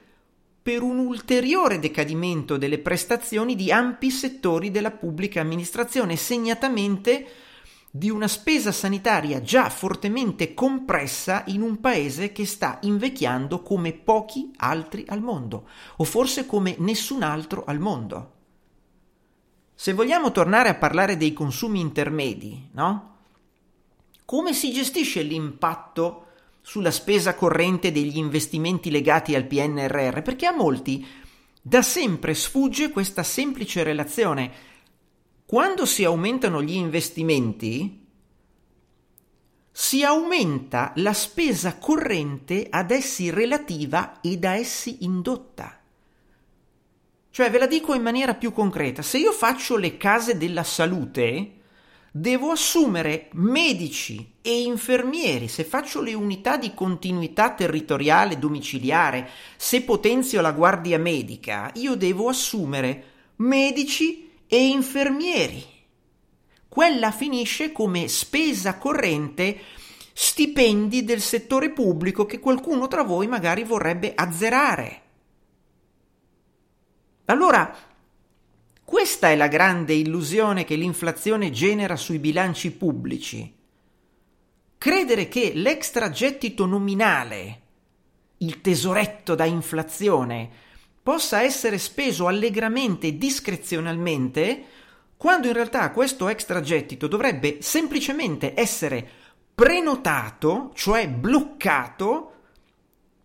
[0.63, 7.27] per un ulteriore decadimento delle prestazioni di ampi settori della pubblica amministrazione, segnatamente
[7.91, 14.53] di una spesa sanitaria già fortemente compressa in un paese che sta invecchiando come pochi
[14.55, 15.67] altri al mondo,
[15.97, 18.31] o forse come nessun altro al mondo.
[19.75, 23.13] Se vogliamo tornare a parlare dei consumi intermedi, no?
[24.25, 26.25] Come si gestisce l'impatto
[26.61, 30.21] sulla spesa corrente degli investimenti legati al PNRR?
[30.21, 31.05] Perché a molti
[31.61, 34.51] da sempre sfugge questa semplice relazione.
[35.45, 38.03] Quando si aumentano gli investimenti,
[39.71, 45.81] si aumenta la spesa corrente ad essi relativa e da essi indotta.
[47.29, 51.63] Cioè, ve la dico in maniera più concreta, se io faccio le case della salute,
[52.17, 60.39] devo assumere medici e infermieri, se faccio le unità di continuità territoriale domiciliare, se potenzio
[60.39, 63.03] la guardia medica, io devo assumere
[63.37, 65.61] medici e infermieri.
[66.69, 69.59] Quella finisce come spesa corrente
[70.13, 75.01] stipendi del settore pubblico che qualcuno tra voi magari vorrebbe azzerare.
[77.25, 77.75] Allora,
[78.85, 83.51] questa è la grande illusione che l'inflazione genera sui bilanci pubblici.
[84.77, 87.61] Credere che l'extragettito nominale,
[88.37, 90.47] il tesoretto da inflazione,
[91.01, 94.63] possa essere speso allegramente e discrezionalmente,
[95.17, 99.07] quando in realtà questo extragettito dovrebbe semplicemente essere
[99.55, 102.33] prenotato, cioè bloccato,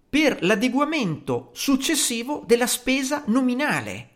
[0.09, 4.10] per l'adeguamento successivo della spesa nominale.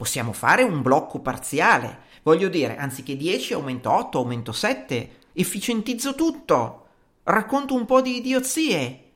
[0.00, 2.04] Possiamo fare un blocco parziale.
[2.22, 6.86] Voglio dire, anziché 10 aumento 8, aumento 7, efficientizzo tutto,
[7.24, 9.10] racconto un po' di idiozie.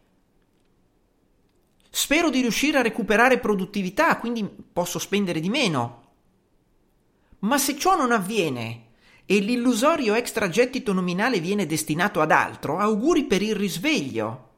[1.88, 6.02] Spero di riuscire a recuperare produttività, quindi posso spendere di meno.
[7.38, 8.88] Ma se ciò non avviene
[9.24, 14.50] e l'illusorio extragettito nominale viene destinato ad altro, auguri per il risveglio.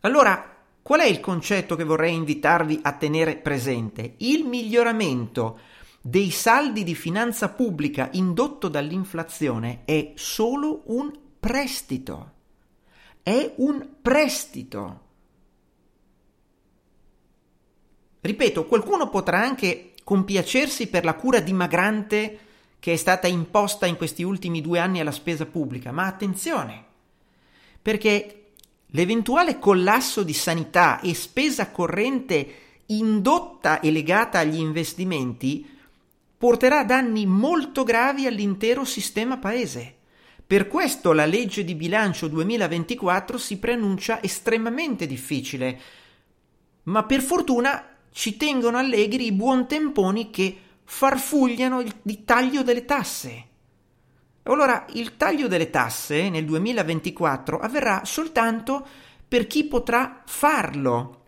[0.00, 0.55] Allora,
[0.86, 4.14] Qual è il concetto che vorrei invitarvi a tenere presente?
[4.18, 5.58] Il miglioramento
[6.00, 11.10] dei saldi di finanza pubblica indotto dall'inflazione è solo un
[11.40, 12.34] prestito.
[13.20, 15.00] È un prestito.
[18.20, 22.38] Ripeto, qualcuno potrà anche compiacersi per la cura dimagrante
[22.78, 26.84] che è stata imposta in questi ultimi due anni alla spesa pubblica, ma attenzione,
[27.82, 28.45] perché
[28.96, 32.54] L'eventuale collasso di sanità e spesa corrente
[32.86, 35.68] indotta e legata agli investimenti
[36.38, 39.96] porterà danni molto gravi all'intero sistema paese.
[40.46, 45.78] Per questo la legge di bilancio 2024 si preannuncia estremamente difficile,
[46.84, 53.44] ma per fortuna ci tengono allegri i buontemponi che farfugliano il, taglio delle tasse.
[54.46, 58.86] Allora il taglio delle tasse nel 2024 avverrà soltanto
[59.26, 61.22] per chi potrà farlo,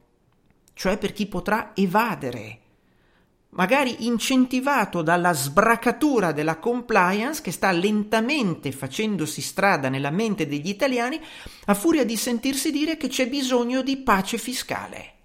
[0.75, 2.61] cioè per chi potrà evadere,
[3.51, 11.21] magari incentivato dalla sbracatura della compliance che sta lentamente facendosi strada nella mente degli italiani
[11.65, 15.18] a furia di sentirsi dire che c'è bisogno di pace fiscale.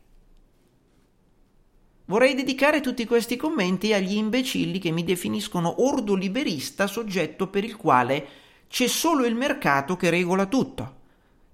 [2.14, 7.76] Vorrei dedicare tutti questi commenti agli imbecilli che mi definiscono ordo liberista soggetto per il
[7.76, 8.28] quale
[8.68, 11.02] c'è solo il mercato che regola tutto.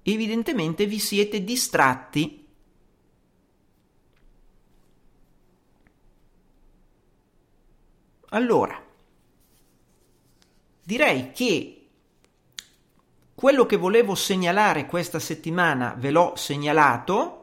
[0.03, 2.45] Evidentemente vi siete distratti
[8.31, 8.83] Allora,
[10.83, 11.87] direi che
[13.33, 17.38] quello che volevo segnalare questa settimana ve l'ho segnalato.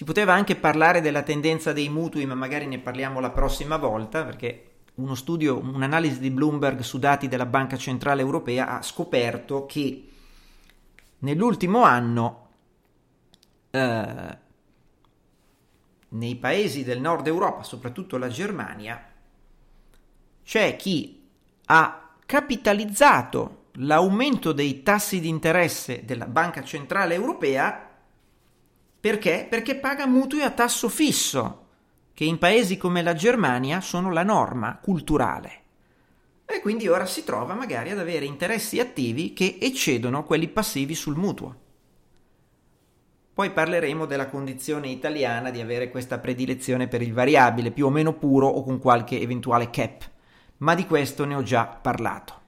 [0.00, 4.24] Si poteva anche parlare della tendenza dei mutui, ma magari ne parliamo la prossima volta,
[4.24, 10.08] perché uno studio, un'analisi di Bloomberg su dati della Banca Centrale Europea ha scoperto che
[11.18, 12.48] nell'ultimo anno
[13.68, 14.38] eh,
[16.08, 19.06] nei paesi del nord Europa, soprattutto la Germania,
[20.42, 21.28] c'è chi
[21.66, 27.89] ha capitalizzato l'aumento dei tassi di interesse della Banca Centrale Europea
[29.00, 29.46] perché?
[29.48, 31.68] Perché paga mutui a tasso fisso,
[32.12, 35.52] che in paesi come la Germania sono la norma culturale.
[36.44, 41.16] E quindi ora si trova magari ad avere interessi attivi che eccedono quelli passivi sul
[41.16, 41.56] mutuo.
[43.32, 48.12] Poi parleremo della condizione italiana di avere questa predilezione per il variabile, più o meno
[48.12, 50.10] puro o con qualche eventuale cap,
[50.58, 52.38] ma di questo ne ho già parlato.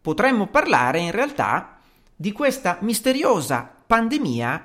[0.00, 1.80] Potremmo parlare in realtà
[2.14, 4.64] di questa misteriosa pandemia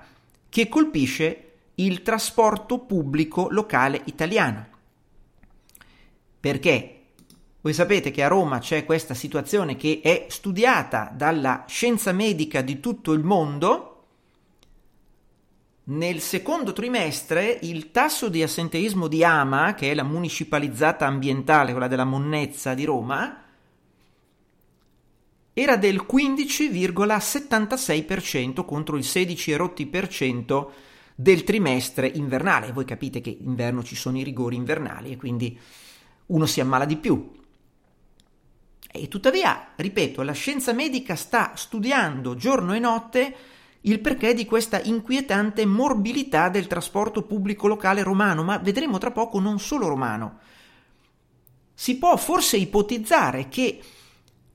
[0.49, 4.67] che colpisce il trasporto pubblico locale italiano.
[6.39, 7.01] Perché
[7.61, 12.79] voi sapete che a Roma c'è questa situazione che è studiata dalla scienza medica di
[12.79, 13.87] tutto il mondo.
[15.83, 21.87] Nel secondo trimestre il tasso di assenteismo di AMA, che è la municipalizzata ambientale, quella
[21.87, 23.43] della monnezza di Roma,
[25.53, 30.67] era del 15,76% contro il 16,8%
[31.15, 32.71] del trimestre invernale.
[32.71, 35.59] Voi capite che inverno ci sono i rigori invernali e quindi
[36.27, 37.31] uno si ammala di più.
[38.93, 43.35] E tuttavia, ripeto, la scienza medica sta studiando giorno e notte
[43.81, 49.39] il perché di questa inquietante morbilità del trasporto pubblico locale romano, ma vedremo tra poco
[49.39, 50.39] non solo romano.
[51.73, 53.79] Si può forse ipotizzare che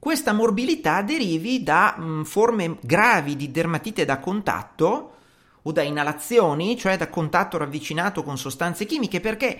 [0.06, 5.14] questa morbilità derivi da mh, forme gravi di dermatite da contatto
[5.62, 9.58] o da inalazioni, cioè da contatto ravvicinato con sostanze chimiche, perché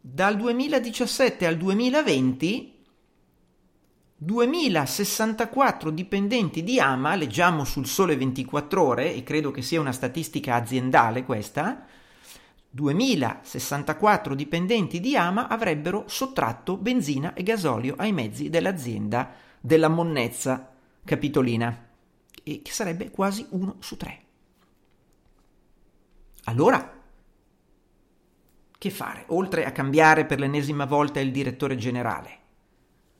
[0.00, 2.74] dal 2017 al 2020
[4.16, 10.56] 2064 dipendenti di AMA, leggiamo sul Sole 24 ore, e credo che sia una statistica
[10.56, 11.86] aziendale questa,
[12.68, 20.72] 2064 dipendenti di AMA avrebbero sottratto benzina e gasolio ai mezzi dell'azienda della monnezza
[21.04, 21.86] capitolina,
[22.42, 24.22] e che sarebbe quasi uno su tre.
[26.44, 26.96] Allora,
[28.78, 32.38] che fare, oltre a cambiare per l'ennesima volta il direttore generale?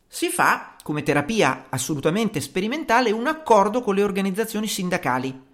[0.07, 5.47] Si fa, come terapia assolutamente sperimentale, un accordo con le organizzazioni sindacali.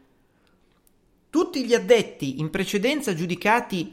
[1.30, 3.92] Tutti gli addetti in precedenza giudicati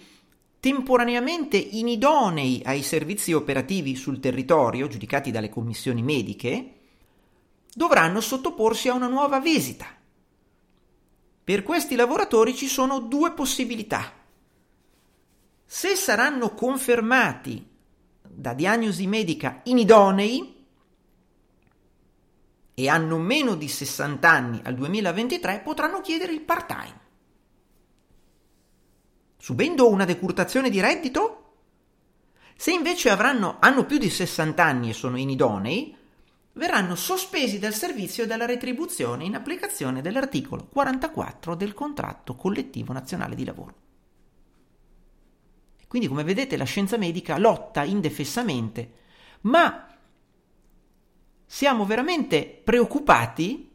[0.60, 6.81] temporaneamente inidonei ai servizi operativi sul territorio, giudicati dalle commissioni mediche,
[7.74, 9.88] dovranno sottoporsi a una nuova visita.
[11.44, 14.14] Per questi lavoratori ci sono due possibilità.
[15.66, 17.68] Se saranno confermati
[18.22, 20.66] da diagnosi medica inidonei
[22.74, 27.00] e hanno meno di 60 anni al 2023 potranno chiedere il part-time.
[29.38, 31.38] Subendo una decurtazione di reddito?
[32.56, 35.98] Se invece avranno, hanno più di 60 anni e sono inidonei,
[36.54, 43.36] verranno sospesi dal servizio e dalla retribuzione in applicazione dell'articolo 44 del contratto collettivo nazionale
[43.36, 43.76] di lavoro.
[45.88, 48.94] Quindi, come vedete, la scienza medica lotta indefessamente,
[49.42, 49.88] ma
[51.46, 53.70] siamo veramente preoccupati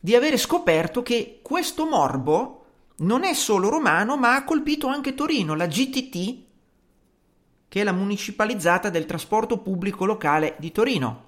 [0.00, 2.64] di avere scoperto che questo morbo
[2.98, 6.44] non è solo romano, ma ha colpito anche Torino, la GTT,
[7.68, 11.27] che è la municipalizzata del trasporto pubblico locale di Torino.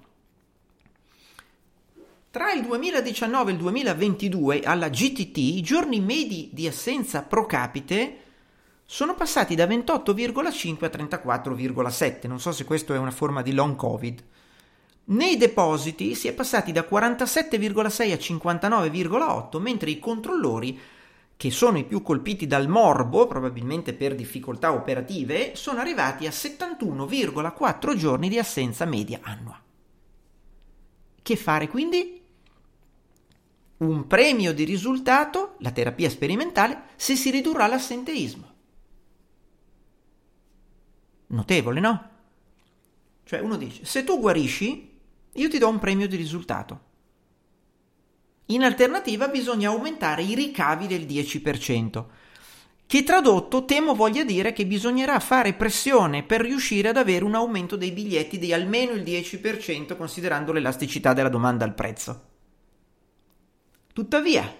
[2.31, 8.19] Tra il 2019 e il 2022 alla GTT i giorni medi di assenza pro capite
[8.85, 12.29] sono passati da 28,5 a 34,7.
[12.29, 14.23] Non so se questo è una forma di long covid.
[15.07, 20.79] Nei depositi si è passati da 47,6 a 59,8, mentre i controllori,
[21.35, 27.93] che sono i più colpiti dal morbo, probabilmente per difficoltà operative, sono arrivati a 71,4
[27.97, 29.61] giorni di assenza media annua.
[31.21, 32.19] Che fare quindi?
[33.81, 38.49] Un premio di risultato, la terapia sperimentale, se si ridurrà l'assenteismo.
[41.27, 42.09] Notevole, no?
[43.23, 44.99] Cioè uno dice, se tu guarisci,
[45.33, 46.89] io ti do un premio di risultato.
[48.47, 52.05] In alternativa bisogna aumentare i ricavi del 10%,
[52.85, 57.77] che tradotto temo voglia dire che bisognerà fare pressione per riuscire ad avere un aumento
[57.77, 62.30] dei biglietti di almeno il 10% considerando l'elasticità della domanda al prezzo.
[63.93, 64.57] Tuttavia,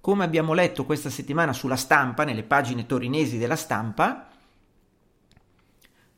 [0.00, 4.28] come abbiamo letto questa settimana sulla stampa, nelle pagine torinesi della stampa,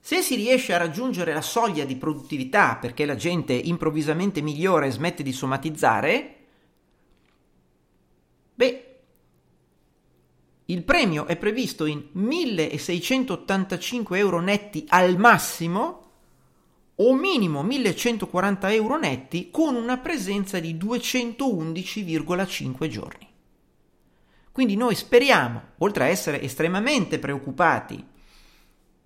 [0.00, 4.90] se si riesce a raggiungere la soglia di produttività perché la gente improvvisamente migliora e
[4.90, 6.36] smette di somatizzare,
[8.54, 9.00] beh,
[10.66, 16.07] il premio è previsto in 1685 euro netti al massimo
[17.00, 23.28] o minimo 1140 euro netti con una presenza di 211,5 giorni.
[24.50, 28.04] Quindi noi speriamo, oltre a essere estremamente preoccupati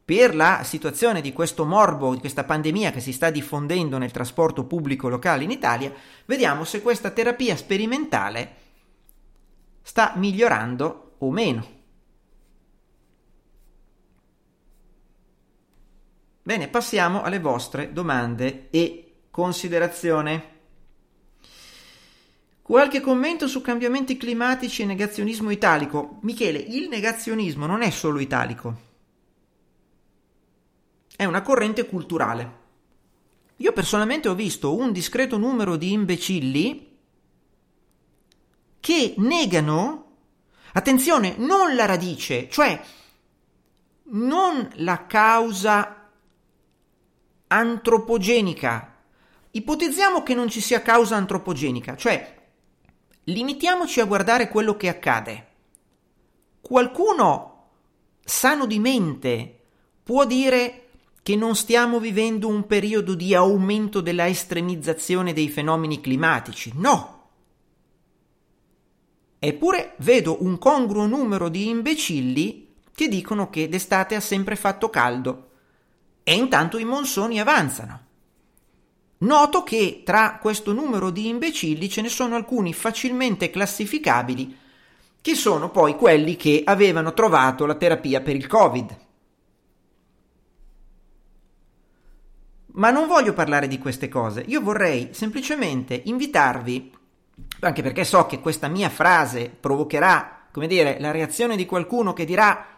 [0.05, 4.65] per la situazione di questo morbo, di questa pandemia che si sta diffondendo nel trasporto
[4.65, 5.93] pubblico locale in Italia,
[6.25, 8.55] vediamo se questa terapia sperimentale
[9.83, 11.81] sta migliorando o meno.
[16.45, 20.43] Bene, passiamo alle vostre domande e considerazioni.
[22.61, 26.19] Qualche commento su cambiamenti climatici e negazionismo italico.
[26.23, 28.91] Michele, il negazionismo non è solo italico.
[31.15, 32.61] È una corrente culturale.
[33.59, 36.99] Io personalmente ho visto un discreto numero di imbecilli
[38.81, 40.17] che negano,
[40.73, 42.83] attenzione, non la radice, cioè
[44.07, 46.02] non la causa
[47.53, 48.97] antropogenica.
[49.51, 52.41] Ipotizziamo che non ci sia causa antropogenica, cioè
[53.25, 55.47] limitiamoci a guardare quello che accade.
[56.61, 57.69] Qualcuno
[58.25, 59.61] sano di mente
[60.03, 60.79] può dire
[61.23, 66.73] che non stiamo vivendo un periodo di aumento della estremizzazione dei fenomeni climatici.
[66.75, 67.21] No!
[69.39, 75.51] Eppure vedo un congruo numero di imbecilli che dicono che d'estate ha sempre fatto caldo
[76.23, 78.01] e intanto i monsoni avanzano.
[79.19, 84.59] Noto che tra questo numero di imbecilli ce ne sono alcuni facilmente classificabili,
[85.21, 88.99] che sono poi quelli che avevano trovato la terapia per il Covid.
[92.75, 96.93] Ma non voglio parlare di queste cose, io vorrei semplicemente invitarvi,
[97.61, 102.25] anche perché so che questa mia frase provocherà, come dire, la reazione di qualcuno che
[102.25, 102.73] dirà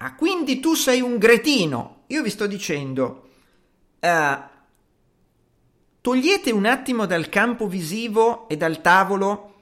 [0.00, 1.96] Ah, quindi tu sei un gretino.
[2.08, 3.28] Io vi sto dicendo,
[4.00, 4.42] uh,
[6.00, 9.54] togliete un attimo dal campo visivo e dal tavolo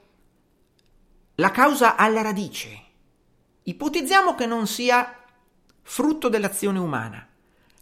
[1.35, 2.83] la causa alla radice.
[3.63, 5.13] Ipotizziamo che non sia
[5.81, 7.27] frutto dell'azione umana.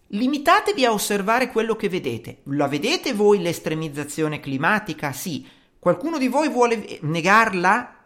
[0.08, 2.42] Limitatevi a osservare quello che vedete.
[2.46, 5.12] La vedete voi l'estremizzazione climatica?
[5.12, 5.48] Sì.
[5.78, 8.04] Qualcuno di voi vuole negarla?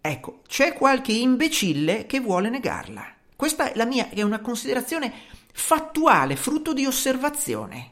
[0.00, 3.20] Ecco, c'è qualche imbecille che vuole negarla.
[3.42, 5.12] Questa è la mia, è una considerazione
[5.52, 7.90] fattuale, frutto di osservazione.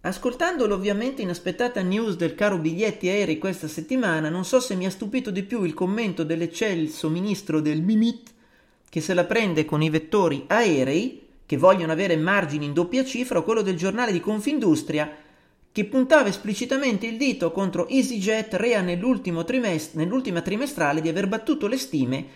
[0.00, 4.90] Ascoltando l'ovviamente inaspettata news del caro biglietti aerei questa settimana, non so se mi ha
[4.90, 8.32] stupito di più il commento dell'eccelso ministro del Mimit
[8.88, 13.40] che se la prende con i vettori aerei che vogliono avere margini in doppia cifra
[13.40, 15.23] o quello del giornale di Confindustria
[15.74, 18.80] che puntava esplicitamente il dito contro EasyJet rea
[19.44, 22.26] trimest- nell'ultima trimestrale di aver battuto le stime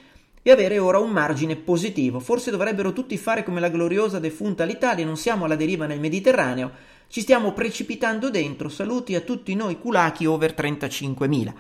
[0.43, 2.19] e avere ora un margine positivo.
[2.19, 6.73] Forse dovrebbero tutti fare come la gloriosa defunta l'Italia, non siamo alla deriva nel Mediterraneo,
[7.06, 8.69] ci stiamo precipitando dentro.
[8.69, 11.52] Saluti a tutti noi culachi over 35.000.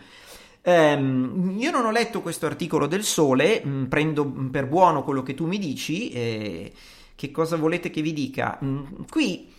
[0.64, 5.22] Um, io non ho letto questo articolo del Sole, mh, mm, prendo per buono quello
[5.22, 6.10] che tu mi dici.
[6.10, 6.72] Eh,
[7.14, 8.58] che cosa volete che vi dica?
[8.60, 9.56] Mh, mm, qui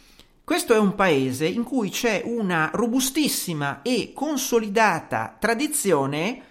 [0.49, 6.41] questo è un paese in cui c'è una robustissima e consolidata tradizione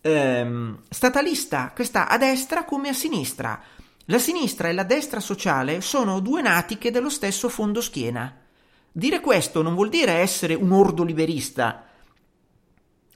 [0.00, 3.62] ehm, statalista, questa a destra come a sinistra.
[4.06, 8.36] La sinistra e la destra sociale sono due natiche dello stesso fondo schiena.
[8.90, 11.84] Dire questo non vuol dire essere un ordo liberista.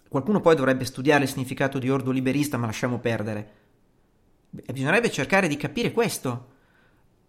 [0.08, 3.54] Qualcuno poi dovrebbe studiare il significato di ordo liberista, ma lasciamo perdere.
[4.48, 6.46] Bisognerebbe cercare di capire questo.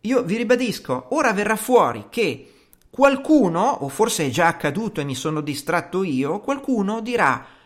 [0.02, 2.51] Io vi ribadisco, ora verrà fuori che
[2.92, 7.60] Qualcuno, o forse è già accaduto e mi sono distratto io, qualcuno dirà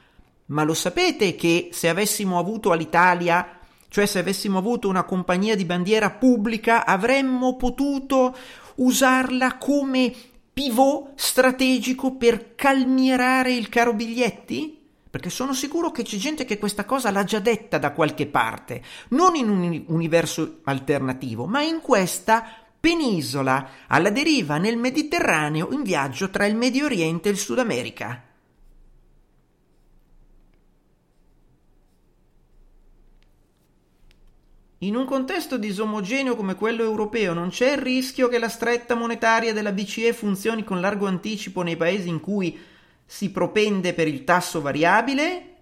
[0.47, 5.65] ma lo sapete che se avessimo avuto all'Italia, cioè se avessimo avuto una compagnia di
[5.65, 8.35] bandiera pubblica, avremmo potuto
[8.75, 10.13] usarla come
[10.53, 14.83] pivot strategico per calmierare il caro biglietti?
[15.09, 18.83] Perché sono sicuro che c'è gente che questa cosa l'ha già detta da qualche parte,
[19.09, 26.29] non in un universo alternativo, ma in questa penisola alla deriva nel Mediterraneo in viaggio
[26.29, 28.23] tra il Medio Oriente e il Sud America.
[34.77, 39.51] In un contesto disomogeneo come quello europeo non c'è il rischio che la stretta monetaria
[39.51, 42.55] della BCE funzioni con largo anticipo nei paesi in cui
[43.03, 45.55] si propende per il tasso variabile?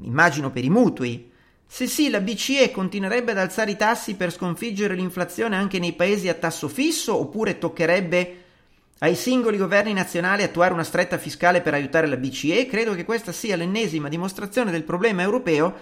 [0.00, 1.27] Immagino per i mutui.
[1.70, 6.26] Se sì, la BCE continuerebbe ad alzare i tassi per sconfiggere l'inflazione anche nei paesi
[6.28, 8.44] a tasso fisso oppure toccherebbe
[9.00, 12.66] ai singoli governi nazionali attuare una stretta fiscale per aiutare la BCE?
[12.66, 15.76] Credo che questa sia l'ennesima dimostrazione del problema europeo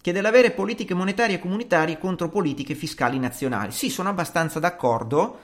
[0.00, 3.72] che dell'avere politiche monetarie comunitarie contro politiche fiscali nazionali.
[3.72, 5.40] Sì, sono abbastanza d'accordo.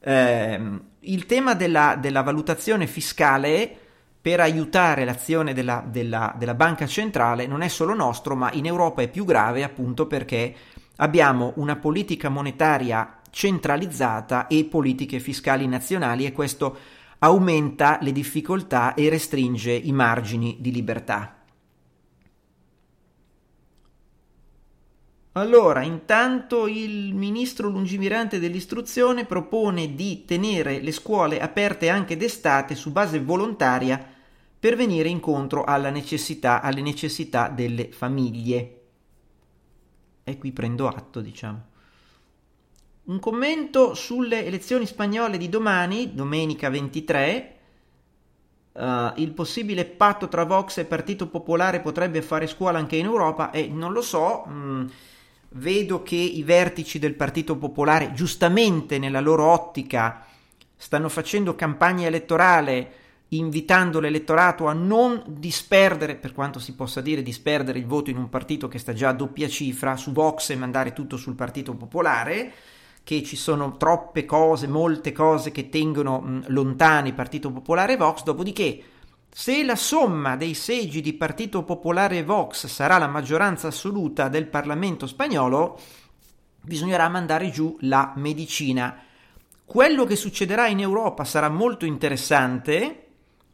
[0.00, 0.60] Eh,
[1.00, 3.87] il tema della, della valutazione fiscale
[4.28, 9.00] per aiutare l'azione della, della, della banca centrale non è solo nostro, ma in Europa
[9.00, 10.54] è più grave appunto perché
[10.96, 16.76] abbiamo una politica monetaria centralizzata e politiche fiscali nazionali e questo
[17.20, 21.36] aumenta le difficoltà e restringe i margini di libertà.
[25.32, 32.92] Allora, intanto il ministro lungimirante dell'istruzione propone di tenere le scuole aperte anche d'estate su
[32.92, 34.16] base volontaria
[34.58, 38.80] per venire incontro necessità, alle necessità delle famiglie.
[40.24, 41.66] E qui prendo atto, diciamo.
[43.04, 47.56] Un commento sulle elezioni spagnole di domani, domenica 23.
[48.72, 53.06] Uh, eh, il possibile patto tra Vox e Partito Popolare potrebbe fare scuola anche in
[53.06, 54.44] Europa e non lo so.
[54.46, 54.86] Mh, mm,
[55.50, 60.26] vedo che i vertici del Partito Popolare, giustamente nella loro ottica,
[60.76, 62.92] stanno facendo campagna elettorale
[63.30, 68.28] invitando l'elettorato a non disperdere, per quanto si possa dire disperdere il voto in un
[68.28, 72.52] partito che sta già a doppia cifra, su Vox e mandare tutto sul Partito Popolare,
[73.04, 78.22] che ci sono troppe cose, molte cose che tengono mh, lontani Partito Popolare e Vox,
[78.22, 78.82] dopodiché
[79.30, 84.46] se la somma dei seggi di Partito Popolare e Vox sarà la maggioranza assoluta del
[84.46, 85.78] Parlamento spagnolo,
[86.62, 89.02] bisognerà mandare giù la medicina.
[89.64, 93.07] Quello che succederà in Europa sarà molto interessante,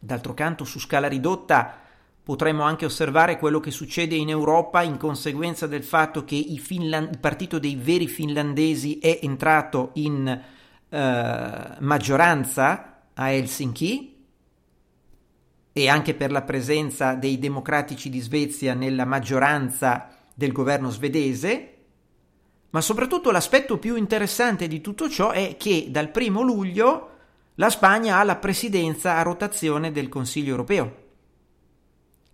[0.05, 1.79] d'altro canto su scala ridotta
[2.23, 7.19] potremmo anche osservare quello che succede in Europa in conseguenza del fatto che Finland- il
[7.19, 10.27] partito dei veri finlandesi è entrato in
[10.89, 14.15] eh, maggioranza a Helsinki,
[15.77, 21.71] e anche per la presenza dei democratici di Svezia nella maggioranza del governo svedese,
[22.71, 27.14] ma soprattutto l'aspetto più interessante di tutto ciò è che dal primo luglio
[27.57, 31.03] la Spagna ha la presidenza a rotazione del Consiglio europeo.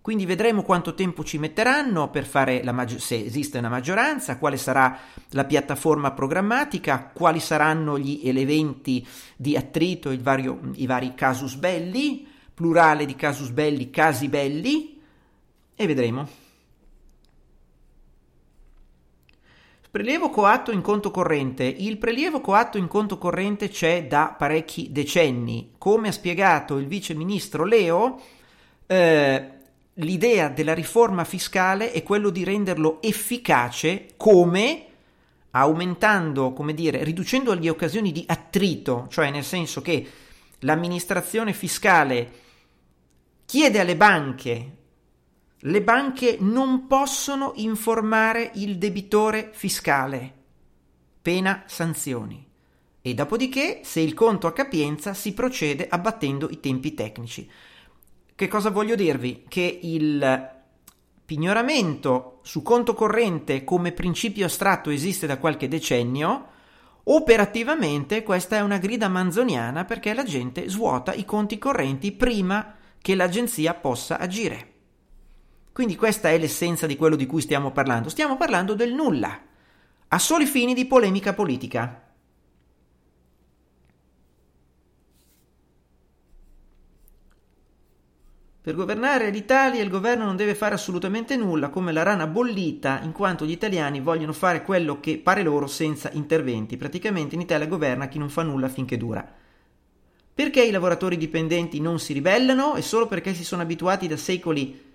[0.01, 4.57] Quindi vedremo quanto tempo ci metteranno per fare la maggi- se esiste una maggioranza, quale
[4.57, 4.97] sarà
[5.29, 13.05] la piattaforma programmatica, quali saranno gli eventi di attrito, vario, i vari casus belli, plurale
[13.05, 14.99] di casus belli, casi belli,
[15.75, 16.40] e vedremo.
[19.91, 21.65] Prelievo coatto in conto corrente.
[21.65, 25.73] Il prelievo coatto in conto corrente c'è da parecchi decenni.
[25.77, 28.17] Come ha spiegato il vice ministro Leo,
[28.87, 29.49] eh,
[29.95, 34.85] l'idea della riforma fiscale è quello di renderlo efficace come
[35.51, 40.07] aumentando, come dire, riducendo le occasioni di attrito, cioè nel senso che
[40.59, 42.31] l'amministrazione fiscale
[43.43, 44.71] chiede alle banche,
[45.65, 50.33] le banche non possono informare il debitore fiscale,
[51.21, 52.47] pena sanzioni.
[52.99, 57.49] E dopodiché, se il conto ha capienza, si procede abbattendo i tempi tecnici.
[58.33, 59.45] Che cosa voglio dirvi?
[59.47, 60.49] Che il
[61.23, 66.47] pignoramento su conto corrente come principio astratto esiste da qualche decennio,
[67.03, 73.13] operativamente questa è una grida manzoniana perché la gente svuota i conti correnti prima che
[73.13, 74.70] l'agenzia possa agire.
[75.73, 78.09] Quindi questa è l'essenza di quello di cui stiamo parlando.
[78.09, 79.39] Stiamo parlando del nulla,
[80.09, 82.09] a soli fini di polemica politica.
[88.63, 93.11] Per governare l'Italia il governo non deve fare assolutamente nulla come la rana bollita, in
[93.11, 96.77] quanto gli italiani vogliono fare quello che pare loro senza interventi.
[96.77, 99.27] Praticamente in Italia governa chi non fa nulla finché dura.
[100.33, 102.75] Perché i lavoratori dipendenti non si ribellano?
[102.75, 104.90] È solo perché si sono abituati da secoli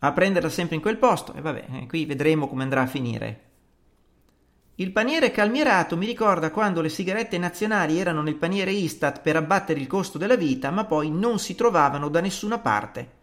[0.00, 1.32] a prenderla sempre in quel posto.
[1.34, 3.40] E vabbè, eh, qui vedremo come andrà a finire.
[4.78, 9.80] Il paniere calmierato mi ricorda quando le sigarette nazionali erano nel paniere Istat per abbattere
[9.80, 13.14] il costo della vita, ma poi non si trovavano da nessuna parte.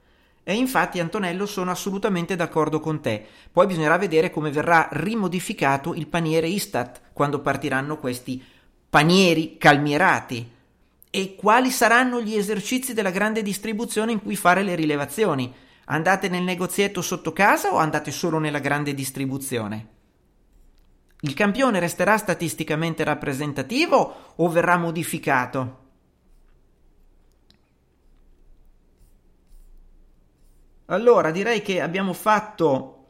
[0.43, 3.23] E infatti, Antonello, sono assolutamente d'accordo con te.
[3.51, 8.43] Poi bisognerà vedere come verrà rimodificato il paniere Istat quando partiranno questi
[8.89, 10.51] panieri calmierati
[11.09, 15.53] e quali saranno gli esercizi della grande distribuzione in cui fare le rilevazioni.
[15.85, 19.87] Andate nel negozietto sotto casa o andate solo nella grande distribuzione?
[21.21, 25.79] Il campione resterà statisticamente rappresentativo o verrà modificato?
[30.85, 33.05] Allora direi che abbiamo fatto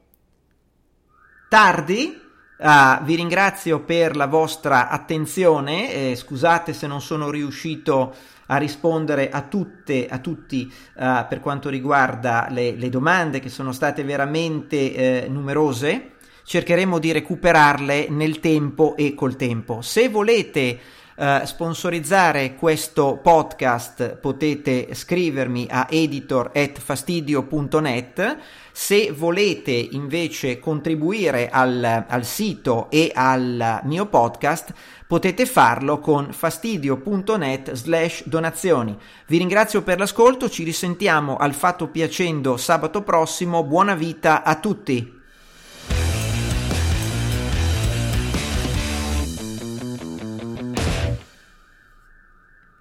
[1.49, 2.21] tardi
[2.55, 8.15] Uh, vi ringrazio per la vostra attenzione, eh, scusate se non sono riuscito
[8.47, 13.71] a rispondere a tutte, a tutti uh, per quanto riguarda le, le, domande che sono
[13.71, 16.11] state veramente eh, numerose.
[16.45, 19.81] Cercheremo di recuperarle nel tempo e col tempo.
[19.81, 20.79] Se volete
[21.15, 28.37] Uh, sponsorizzare questo podcast potete scrivermi a editor.fastidio.net
[28.71, 34.73] se volete invece contribuire al, al sito e al mio podcast
[35.05, 38.97] potete farlo con fastidio.net slash donazioni.
[39.27, 45.21] Vi ringrazio per l'ascolto, ci risentiamo al Fatto Piacendo sabato prossimo, buona vita a tutti!